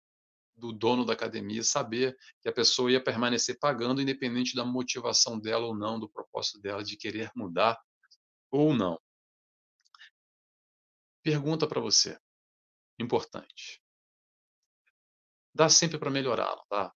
do 0.55 0.71
dono 0.71 1.05
da 1.05 1.13
academia 1.13 1.61
saber 1.61 2.17
que 2.41 2.49
a 2.49 2.51
pessoa 2.51 2.91
ia 2.91 3.03
permanecer 3.03 3.59
pagando, 3.59 4.01
independente 4.01 4.55
da 4.55 4.65
motivação 4.65 5.39
dela 5.39 5.67
ou 5.67 5.75
não, 5.75 5.99
do 5.99 6.09
propósito 6.09 6.59
dela 6.59 6.83
de 6.83 6.97
querer 6.97 7.29
mudar 7.35 7.77
ou 8.49 8.73
não. 8.73 8.99
Pergunta 11.25 11.67
para 11.67 11.81
você, 11.81 12.15
importante. 12.99 13.81
Dá 15.55 15.67
sempre 15.67 15.97
para 15.97 16.11
melhorar, 16.11 16.55
não 16.55 16.63
dá? 16.69 16.93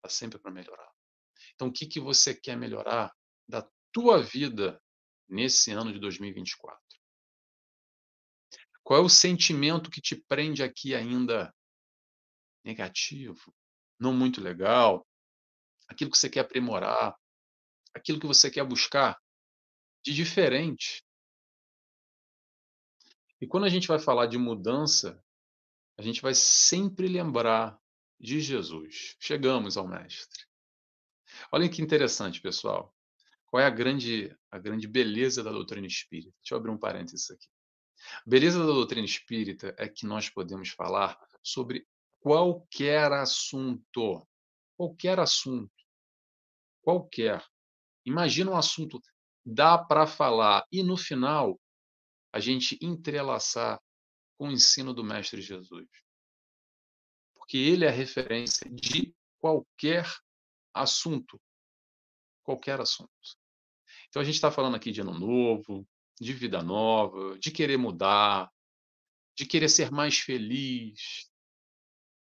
Dá 0.00 0.08
sempre 0.08 0.38
para 0.38 0.52
melhorar. 0.52 0.88
Então, 1.56 1.66
o 1.66 1.72
que, 1.72 1.84
que 1.84 1.98
você 1.98 2.32
quer 2.32 2.56
melhorar 2.56 3.12
da 3.48 3.68
tua 3.90 4.22
vida 4.22 4.80
nesse 5.28 5.72
ano 5.72 5.92
de 5.92 5.98
2024? 5.98 6.80
Qual 8.84 9.00
é 9.00 9.04
o 9.04 9.08
sentimento 9.08 9.90
que 9.90 10.00
te 10.00 10.14
prende 10.14 10.62
aqui 10.62 10.94
ainda 10.94 11.52
negativo, 12.62 13.52
não 13.98 14.14
muito 14.14 14.40
legal? 14.40 15.04
Aquilo 15.88 16.12
que 16.12 16.18
você 16.18 16.30
quer 16.30 16.40
aprimorar, 16.40 17.18
aquilo 17.92 18.20
que 18.20 18.26
você 18.26 18.52
quer 18.52 18.64
buscar 18.64 19.20
de 20.04 20.14
diferente 20.14 21.04
e 23.40 23.46
quando 23.46 23.64
a 23.64 23.68
gente 23.68 23.88
vai 23.88 23.98
falar 23.98 24.26
de 24.26 24.38
mudança, 24.38 25.22
a 25.96 26.02
gente 26.02 26.20
vai 26.20 26.34
sempre 26.34 27.08
lembrar 27.08 27.78
de 28.18 28.40
Jesus. 28.40 29.16
Chegamos 29.20 29.76
ao 29.76 29.86
Mestre. 29.86 30.44
Olhem 31.52 31.70
que 31.70 31.82
interessante, 31.82 32.40
pessoal. 32.40 32.94
Qual 33.46 33.62
é 33.62 33.66
a 33.66 33.70
grande, 33.70 34.36
a 34.50 34.58
grande 34.58 34.86
beleza 34.86 35.42
da 35.42 35.50
doutrina 35.50 35.86
espírita? 35.86 36.34
Deixa 36.42 36.54
eu 36.54 36.58
abrir 36.58 36.70
um 36.70 36.78
parênteses 36.78 37.30
aqui. 37.30 37.46
A 38.26 38.30
beleza 38.30 38.58
da 38.58 38.66
doutrina 38.66 39.04
espírita 39.04 39.74
é 39.78 39.88
que 39.88 40.06
nós 40.06 40.28
podemos 40.28 40.70
falar 40.70 41.18
sobre 41.42 41.86
qualquer 42.20 43.10
assunto. 43.12 44.26
Qualquer 44.76 45.18
assunto. 45.18 45.72
Qualquer. 46.82 47.44
Imagina 48.04 48.50
um 48.50 48.56
assunto, 48.56 49.00
dá 49.44 49.76
para 49.76 50.06
falar, 50.06 50.64
e 50.72 50.82
no 50.82 50.96
final 50.96 51.60
a 52.32 52.40
gente 52.40 52.78
entrelaçar 52.82 53.80
com 54.36 54.48
o 54.48 54.52
ensino 54.52 54.94
do 54.94 55.04
Mestre 55.04 55.40
Jesus. 55.40 55.88
Porque 57.34 57.56
ele 57.56 57.84
é 57.84 57.88
a 57.88 57.92
referência 57.92 58.68
de 58.70 59.14
qualquer 59.38 60.06
assunto. 60.72 61.40
Qualquer 62.42 62.80
assunto. 62.80 63.10
Então 64.08 64.22
a 64.22 64.24
gente 64.24 64.34
está 64.34 64.50
falando 64.50 64.76
aqui 64.76 64.90
de 64.90 65.00
ano 65.00 65.18
novo, 65.18 65.86
de 66.20 66.32
vida 66.32 66.62
nova, 66.62 67.38
de 67.38 67.50
querer 67.50 67.76
mudar, 67.76 68.50
de 69.36 69.46
querer 69.46 69.68
ser 69.68 69.90
mais 69.90 70.18
feliz, 70.18 71.30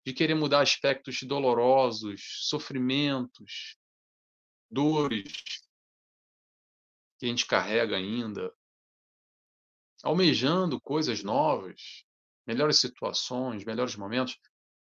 de 0.04 0.12
querer 0.12 0.34
mudar 0.34 0.62
aspectos 0.62 1.22
dolorosos, 1.22 2.20
sofrimentos, 2.48 3.76
dores 4.70 5.32
que 7.18 7.26
a 7.26 7.28
gente 7.28 7.46
carrega 7.46 7.96
ainda, 7.96 8.52
almejando 10.02 10.80
coisas 10.80 11.22
novas, 11.22 12.04
melhores 12.46 12.78
situações, 12.78 13.64
melhores 13.64 13.96
momentos, 13.96 14.38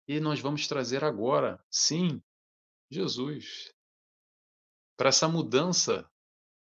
e 0.06 0.20
nós 0.20 0.40
vamos 0.40 0.66
trazer 0.66 1.02
agora, 1.02 1.62
sim, 1.70 2.22
Jesus, 2.90 3.72
para 4.96 5.08
essa 5.08 5.28
mudança 5.28 6.08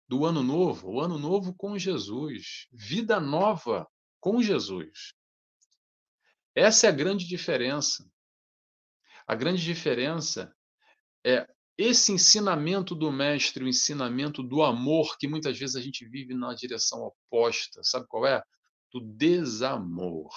do 0.08 0.26
ano 0.26 0.42
novo, 0.42 0.90
o 0.90 1.00
ano 1.00 1.18
novo 1.18 1.54
com 1.54 1.78
Jesus, 1.78 2.66
vida 2.72 3.20
nova 3.20 3.86
com 4.18 4.42
Jesus. 4.42 5.14
Essa 6.54 6.86
é 6.86 6.90
a 6.90 6.92
grande 6.92 7.26
diferença. 7.26 8.10
A 9.26 9.34
grande 9.36 9.62
diferença 9.62 10.52
é 11.24 11.46
esse 11.82 12.12
ensinamento 12.12 12.94
do 12.94 13.10
mestre, 13.10 13.64
o 13.64 13.68
ensinamento 13.68 14.42
do 14.42 14.62
amor, 14.62 15.16
que 15.18 15.26
muitas 15.26 15.58
vezes 15.58 15.76
a 15.76 15.80
gente 15.80 16.06
vive 16.06 16.34
na 16.34 16.52
direção 16.52 17.00
oposta. 17.00 17.82
Sabe 17.82 18.06
qual 18.06 18.26
é? 18.26 18.42
Do 18.92 19.00
desamor. 19.00 20.30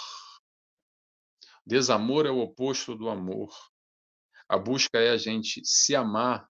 Desamor 1.65 2.25
é 2.25 2.31
o 2.31 2.39
oposto 2.39 2.95
do 2.95 3.09
amor. 3.09 3.53
A 4.47 4.57
busca 4.57 4.99
é 4.99 5.09
a 5.09 5.17
gente 5.17 5.61
se 5.65 5.93
amar 5.93 6.47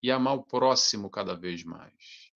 e 0.00 0.12
amar 0.12 0.34
o 0.34 0.44
próximo 0.44 1.10
cada 1.10 1.34
vez 1.34 1.64
mais. 1.64 2.30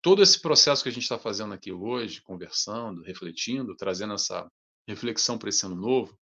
Todo 0.00 0.22
esse 0.22 0.40
processo 0.40 0.82
que 0.82 0.88
a 0.88 0.92
gente 0.92 1.02
está 1.02 1.18
fazendo 1.18 1.52
aqui 1.52 1.70
hoje, 1.70 2.22
conversando, 2.22 3.02
refletindo, 3.02 3.76
trazendo 3.76 4.14
essa 4.14 4.50
reflexão 4.88 5.38
para 5.38 5.50
esse 5.50 5.64
ano 5.66 5.76
novo, 5.76 6.18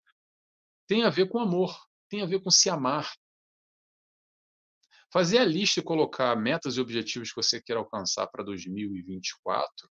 tem 0.88 1.04
a 1.04 1.10
ver 1.10 1.28
com 1.28 1.38
amor, 1.38 1.78
tem 2.08 2.22
a 2.22 2.26
ver 2.26 2.42
com 2.42 2.50
se 2.50 2.68
amar. 2.68 3.14
Fazer 5.12 5.38
a 5.38 5.44
lista 5.44 5.80
e 5.80 5.82
colocar 5.84 6.36
metas 6.36 6.76
e 6.76 6.80
objetivos 6.80 7.30
que 7.30 7.36
você 7.36 7.60
quer 7.60 7.76
alcançar 7.76 8.26
para 8.28 8.44
2024 8.44 9.90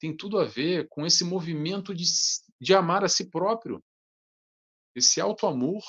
tem 0.00 0.16
tudo 0.16 0.38
a 0.38 0.44
ver 0.44 0.88
com 0.88 1.06
esse 1.06 1.24
movimento 1.24 1.94
de, 1.94 2.04
de 2.60 2.74
amar 2.74 3.04
a 3.04 3.08
si 3.08 3.30
próprio, 3.30 3.82
esse 4.94 5.20
auto-amor. 5.20 5.82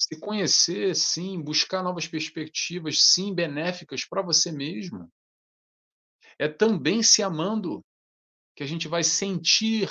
Se 0.00 0.18
conhecer, 0.18 0.96
sim, 0.96 1.40
buscar 1.40 1.82
novas 1.82 2.08
perspectivas, 2.08 3.00
sim, 3.00 3.34
benéficas 3.34 4.04
para 4.04 4.22
você 4.22 4.50
mesmo. 4.50 5.10
É 6.38 6.48
também 6.48 7.02
se 7.02 7.22
amando 7.22 7.84
que 8.56 8.62
a 8.62 8.66
gente 8.66 8.88
vai 8.88 9.04
sentir 9.04 9.88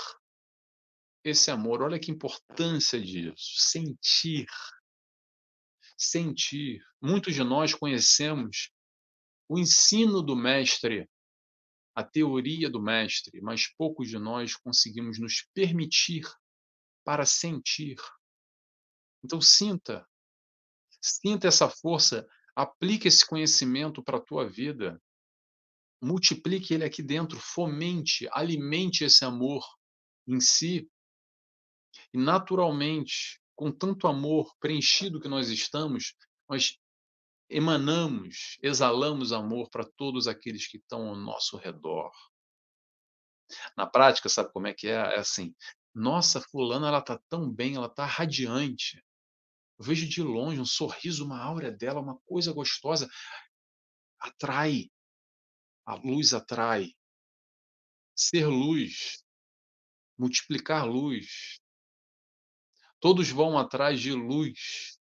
esse 1.24 1.50
amor. 1.50 1.82
Olha 1.82 2.00
que 2.00 2.12
importância 2.12 3.00
disso. 3.00 3.56
Sentir. 3.58 4.48
Sentir. 6.04 6.84
Muitos 7.00 7.36
de 7.36 7.44
nós 7.44 7.76
conhecemos 7.76 8.72
o 9.48 9.60
ensino 9.60 10.24
do 10.24 10.36
mestre, 10.36 11.08
a 11.94 12.04
teoria 12.04 12.68
do 12.68 12.82
mestre, 12.82 13.40
mas 13.40 13.68
poucos 13.78 14.10
de 14.10 14.18
nós 14.18 14.56
conseguimos 14.56 15.20
nos 15.20 15.48
permitir 15.54 16.24
para 17.04 17.24
sentir. 17.24 17.98
Então 19.24 19.40
sinta, 19.40 20.08
sinta 21.00 21.48
essa 21.48 21.70
força, 21.70 22.28
aplique 22.56 23.08
esse 23.08 23.24
conhecimento 23.24 24.04
para 24.04 24.18
a 24.18 24.22
tua 24.22 24.50
vida, 24.50 25.00
multiplique 26.02 26.74
ele 26.74 26.84
aqui 26.84 27.04
dentro, 27.04 27.38
fomente, 27.40 28.28
alimente 28.32 29.04
esse 29.04 29.24
amor 29.24 29.64
em 30.28 30.40
si 30.40 30.90
e 32.12 32.18
naturalmente, 32.18 33.40
com 33.56 33.72
tanto 33.72 34.08
amor 34.08 34.54
preenchido 34.60 35.20
que 35.20 35.28
nós 35.28 35.50
estamos, 35.50 36.16
nós 36.50 36.78
emanamos, 37.50 38.58
exalamos 38.62 39.32
amor 39.32 39.70
para 39.70 39.86
todos 39.86 40.28
aqueles 40.28 40.68
que 40.68 40.78
estão 40.78 41.10
ao 41.10 41.16
nosso 41.16 41.58
redor. 41.58 42.12
Na 43.76 43.86
prática, 43.86 44.30
sabe 44.30 44.52
como 44.52 44.68
é 44.68 44.74
que 44.74 44.88
é? 44.88 44.94
É 44.94 45.20
assim: 45.20 45.54
nossa, 45.94 46.40
fulana 46.40 46.88
ela 46.88 47.02
tá 47.02 47.20
tão 47.30 47.52
bem, 47.52 47.76
ela 47.76 47.90
tá 47.90 48.06
radiante. 48.06 49.04
Eu 49.78 49.86
vejo 49.86 50.08
de 50.08 50.24
longe 50.24 50.60
um 50.60 50.66
sorriso, 50.66 51.26
uma 51.26 51.42
áurea 51.42 51.72
dela, 51.72 52.00
uma 52.00 52.18
coisa 52.20 52.54
gostosa. 52.54 53.10
Atrai. 54.20 54.90
A 55.86 55.96
luz 55.96 56.34
atrai. 56.34 56.94
Ser 58.16 58.46
luz, 58.46 59.24
multiplicar 60.18 60.86
luz, 60.86 61.60
Todos 63.02 63.30
vão 63.30 63.58
atrás 63.58 64.00
de 64.00 64.14
luz. 64.14 64.98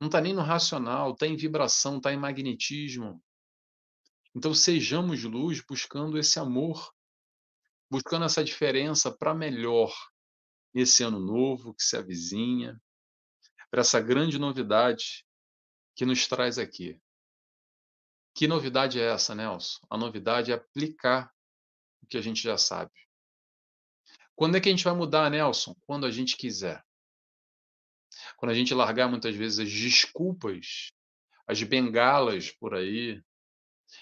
Não 0.00 0.06
está 0.06 0.20
nem 0.20 0.32
no 0.32 0.40
racional, 0.40 1.12
está 1.12 1.26
em 1.26 1.36
vibração, 1.36 1.98
está 1.98 2.12
em 2.12 2.16
magnetismo. 2.16 3.22
Então 4.34 4.54
sejamos 4.54 5.24
luz 5.24 5.60
buscando 5.60 6.16
esse 6.16 6.38
amor, 6.38 6.94
buscando 7.90 8.24
essa 8.24 8.44
diferença 8.44 9.10
para 9.10 9.34
melhor 9.34 9.92
nesse 10.72 11.02
ano 11.02 11.18
novo 11.18 11.74
que 11.74 11.82
se 11.82 11.96
avizinha, 11.96 12.80
para 13.68 13.80
essa 13.80 14.00
grande 14.00 14.38
novidade 14.38 15.26
que 15.96 16.06
nos 16.06 16.28
traz 16.28 16.56
aqui. 16.56 17.00
Que 18.32 18.46
novidade 18.46 19.00
é 19.00 19.12
essa, 19.12 19.34
Nelson? 19.34 19.80
A 19.90 19.98
novidade 19.98 20.52
é 20.52 20.54
aplicar 20.54 21.34
o 22.00 22.06
que 22.06 22.16
a 22.16 22.20
gente 22.20 22.40
já 22.40 22.56
sabe. 22.56 22.92
Quando 24.40 24.56
é 24.56 24.60
que 24.60 24.70
a 24.70 24.72
gente 24.72 24.84
vai 24.84 24.94
mudar, 24.94 25.30
Nelson? 25.30 25.76
Quando 25.86 26.06
a 26.06 26.10
gente 26.10 26.34
quiser. 26.34 26.82
Quando 28.38 28.52
a 28.52 28.54
gente 28.54 28.72
largar 28.72 29.06
muitas 29.06 29.36
vezes 29.36 29.58
as 29.58 29.70
desculpas, 29.70 30.92
as 31.46 31.62
bengalas 31.62 32.50
por 32.50 32.74
aí, 32.74 33.22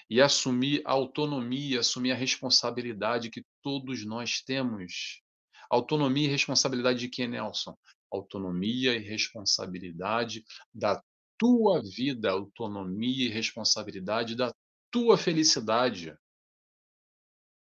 e 0.08 0.20
assumir 0.20 0.80
a 0.84 0.92
autonomia, 0.92 1.80
assumir 1.80 2.12
a 2.12 2.14
responsabilidade 2.14 3.30
que 3.30 3.44
todos 3.64 4.06
nós 4.06 4.40
temos. 4.40 5.24
Autonomia 5.68 6.28
e 6.28 6.30
responsabilidade 6.30 7.00
de 7.00 7.08
quem, 7.08 7.26
Nelson? 7.26 7.76
Autonomia 8.08 8.94
e 8.94 9.00
responsabilidade 9.00 10.44
da 10.72 11.02
tua 11.36 11.82
vida, 11.82 12.30
autonomia 12.30 13.26
e 13.26 13.28
responsabilidade 13.28 14.36
da 14.36 14.54
tua 14.88 15.18
felicidade, 15.18 16.16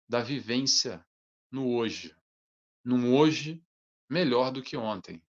da 0.06 0.20
vivência 0.20 1.02
no 1.50 1.74
hoje 1.74 2.14
num 2.86 3.12
hoje 3.16 3.60
melhor 4.08 4.52
do 4.52 4.62
que 4.62 4.76
ontem. 4.76 5.20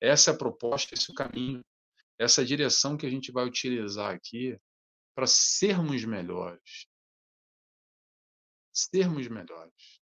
Essa 0.00 0.30
é 0.30 0.34
a 0.34 0.38
proposta, 0.38 0.94
esse 0.94 1.10
é 1.10 1.12
o 1.12 1.16
caminho, 1.16 1.60
essa 2.16 2.42
é 2.42 2.44
direção 2.44 2.96
que 2.96 3.04
a 3.04 3.10
gente 3.10 3.32
vai 3.32 3.44
utilizar 3.44 4.14
aqui 4.14 4.56
para 5.12 5.26
sermos 5.26 6.04
melhores. 6.04 6.86
Sermos 8.72 9.26
melhores. 9.26 10.00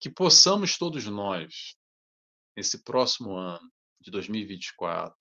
Que 0.00 0.10
possamos 0.10 0.76
todos 0.76 1.06
nós, 1.06 1.76
nesse 2.56 2.82
próximo 2.82 3.36
ano 3.36 3.72
de 4.00 4.10
2024, 4.10 5.16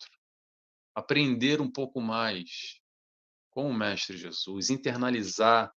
aprender 0.96 1.62
um 1.62 1.72
pouco 1.72 2.02
mais 2.02 2.82
com 3.52 3.70
o 3.70 3.74
Mestre 3.74 4.18
Jesus, 4.18 4.72
internalizar, 4.72 5.72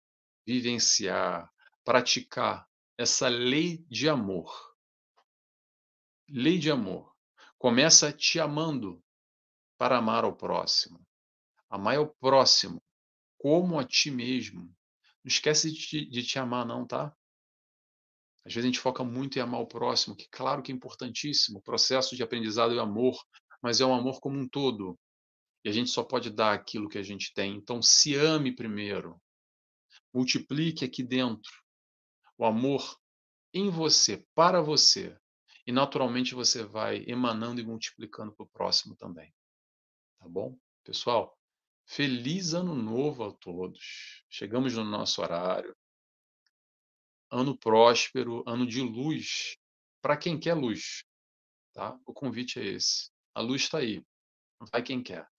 vivenciar, 0.46 1.50
praticar 1.84 2.69
essa 3.00 3.30
lei 3.30 3.78
de 3.90 4.10
amor. 4.10 4.76
Lei 6.28 6.60
de 6.60 6.70
amor. 6.70 7.16
Começa 7.58 8.12
te 8.12 8.42
amando 8.42 9.02
para 9.78 9.98
amar 9.98 10.26
ao 10.26 10.36
próximo. 10.36 11.02
Amar 11.70 11.96
ao 11.96 12.14
próximo 12.16 12.84
como 13.38 13.80
a 13.80 13.86
ti 13.86 14.12
mesmo. 14.12 14.64
Não 15.24 15.28
esquece 15.28 15.72
de 15.72 15.80
te, 15.80 16.10
de 16.10 16.24
te 16.24 16.38
amar, 16.40 16.66
não, 16.66 16.86
tá? 16.86 17.16
Às 18.46 18.54
vezes 18.54 18.66
a 18.66 18.68
gente 18.68 18.82
foca 18.82 19.02
muito 19.02 19.40
em 19.40 19.42
amar 19.42 19.62
o 19.62 19.68
próximo, 19.68 20.14
que 20.14 20.28
claro 20.30 20.62
que 20.62 20.70
é 20.70 20.76
importantíssimo, 20.76 21.60
o 21.60 21.64
processo 21.64 22.18
de 22.18 22.24
aprendizado 22.24 22.76
é 22.76 22.80
amor, 22.80 23.18
mas 23.62 23.80
é 23.80 23.86
um 23.86 23.94
amor 23.94 24.20
como 24.20 24.38
um 24.38 24.48
todo. 24.48 25.00
E 25.64 25.70
a 25.70 25.72
gente 25.72 25.90
só 25.90 26.04
pode 26.04 26.30
dar 26.30 26.54
aquilo 26.54 26.90
que 26.90 26.98
a 26.98 27.04
gente 27.04 27.34
tem. 27.34 27.56
Então 27.56 27.82
se 27.82 28.14
ame 28.16 28.54
primeiro. 28.54 29.18
Multiplique 30.14 30.84
aqui 30.84 31.02
dentro 31.02 31.50
o 32.40 32.46
amor 32.46 32.98
em 33.54 33.70
você, 33.70 34.26
para 34.34 34.62
você. 34.62 35.16
E 35.68 35.74
naturalmente 35.74 36.34
você 36.34 36.64
vai 36.64 37.04
emanando 37.06 37.60
e 37.60 37.66
multiplicando 37.66 38.32
para 38.32 38.46
o 38.46 38.50
próximo 38.50 38.96
também. 38.96 39.32
Tá 40.18 40.28
bom? 40.28 40.58
Pessoal, 40.84 41.38
feliz 41.86 42.54
ano 42.54 42.74
novo 42.74 43.26
a 43.26 43.34
todos. 43.34 44.24
Chegamos 44.30 44.74
no 44.74 44.86
nosso 44.86 45.22
horário. 45.22 45.76
Ano 47.30 47.58
próspero, 47.58 48.42
ano 48.48 48.66
de 48.66 48.82
luz, 48.82 49.58
para 50.02 50.16
quem 50.16 50.40
quer 50.40 50.54
luz. 50.54 51.04
Tá? 51.74 52.00
O 52.06 52.14
convite 52.14 52.60
é 52.60 52.66
esse. 52.66 53.12
A 53.36 53.42
luz 53.42 53.64
está 53.64 53.80
aí. 53.80 54.02
Vai 54.72 54.82
quem 54.82 55.04
quer. 55.04 55.30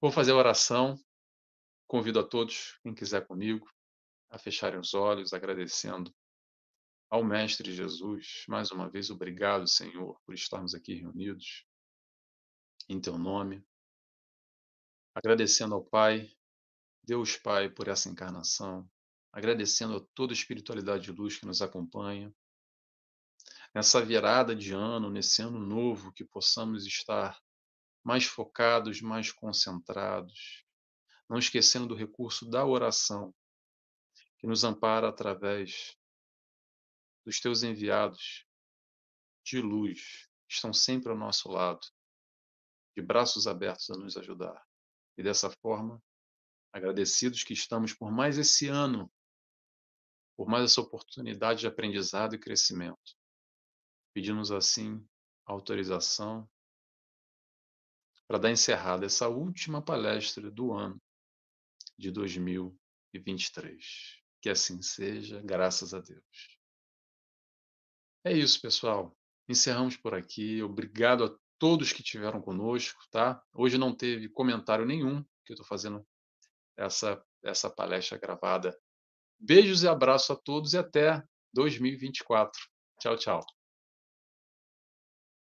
Vou 0.00 0.10
fazer 0.10 0.32
a 0.32 0.36
oração. 0.36 0.98
Convido 1.86 2.18
a 2.18 2.24
todos, 2.26 2.78
quem 2.82 2.94
quiser 2.94 3.26
comigo, 3.26 3.68
a 4.30 4.38
fecharem 4.38 4.78
os 4.78 4.94
olhos, 4.94 5.32
agradecendo 5.32 6.14
ao 7.10 7.24
Mestre 7.24 7.72
Jesus. 7.74 8.44
Mais 8.48 8.70
uma 8.70 8.88
vez, 8.88 9.10
obrigado, 9.10 9.66
Senhor, 9.66 10.20
por 10.24 10.34
estarmos 10.34 10.74
aqui 10.74 10.94
reunidos 10.94 11.66
em 12.88 13.00
Teu 13.00 13.18
nome. 13.18 13.64
Agradecendo 15.14 15.74
ao 15.74 15.84
Pai, 15.84 16.30
Deus 17.02 17.36
Pai, 17.36 17.68
por 17.68 17.88
essa 17.88 18.08
encarnação. 18.08 18.88
Agradecendo 19.32 19.96
a 19.96 20.06
toda 20.14 20.32
a 20.32 20.34
espiritualidade 20.34 21.04
de 21.04 21.12
luz 21.12 21.36
que 21.36 21.46
nos 21.46 21.60
acompanha. 21.60 22.32
Nessa 23.74 24.04
virada 24.04 24.54
de 24.54 24.72
ano, 24.72 25.10
nesse 25.10 25.42
ano 25.42 25.58
novo, 25.58 26.12
que 26.12 26.24
possamos 26.24 26.86
estar 26.86 27.40
mais 28.02 28.24
focados, 28.24 29.00
mais 29.00 29.30
concentrados, 29.32 30.64
não 31.28 31.38
esquecendo 31.38 31.88
do 31.88 31.94
recurso 31.94 32.48
da 32.48 32.64
oração, 32.64 33.34
que 34.40 34.46
nos 34.46 34.64
ampara 34.64 35.08
através 35.08 35.96
dos 37.24 37.40
teus 37.40 37.62
enviados 37.62 38.46
de 39.44 39.60
luz, 39.60 40.28
que 40.48 40.54
estão 40.54 40.72
sempre 40.72 41.10
ao 41.10 41.16
nosso 41.16 41.50
lado, 41.50 41.86
de 42.96 43.02
braços 43.02 43.46
abertos 43.46 43.90
a 43.90 43.96
nos 43.96 44.16
ajudar. 44.16 44.66
E 45.16 45.22
dessa 45.22 45.50
forma, 45.62 46.02
agradecidos 46.72 47.44
que 47.44 47.52
estamos 47.52 47.92
por 47.92 48.10
mais 48.10 48.38
esse 48.38 48.66
ano, 48.66 49.12
por 50.36 50.48
mais 50.48 50.64
essa 50.64 50.80
oportunidade 50.80 51.60
de 51.60 51.66
aprendizado 51.66 52.34
e 52.34 52.38
crescimento. 52.38 53.14
Pedimos 54.14 54.50
assim 54.50 55.06
autorização 55.44 56.48
para 58.26 58.38
dar 58.38 58.50
encerrada 58.50 59.04
essa 59.04 59.28
última 59.28 59.82
palestra 59.82 60.50
do 60.50 60.72
ano 60.72 60.98
de 61.98 62.10
2023. 62.10 64.19
Que 64.40 64.50
assim 64.50 64.80
seja, 64.82 65.40
graças 65.42 65.92
a 65.92 66.00
Deus. 66.00 66.58
É 68.24 68.32
isso, 68.32 68.60
pessoal. 68.60 69.16
Encerramos 69.48 69.96
por 69.96 70.14
aqui. 70.14 70.62
Obrigado 70.62 71.24
a 71.24 71.36
todos 71.58 71.92
que 71.92 72.02
tiveram 72.02 72.40
conosco, 72.40 73.02
tá? 73.10 73.42
Hoje 73.52 73.76
não 73.76 73.94
teve 73.94 74.28
comentário 74.28 74.86
nenhum, 74.86 75.22
que 75.44 75.52
eu 75.52 75.54
estou 75.54 75.66
fazendo 75.66 76.06
essa, 76.76 77.22
essa 77.44 77.68
palestra 77.68 78.18
gravada. 78.18 78.76
Beijos 79.38 79.82
e 79.82 79.88
abraço 79.88 80.32
a 80.32 80.36
todos 80.36 80.72
e 80.72 80.78
até 80.78 81.22
2024. 81.52 82.58
Tchau, 82.98 83.16
tchau. 83.16 83.59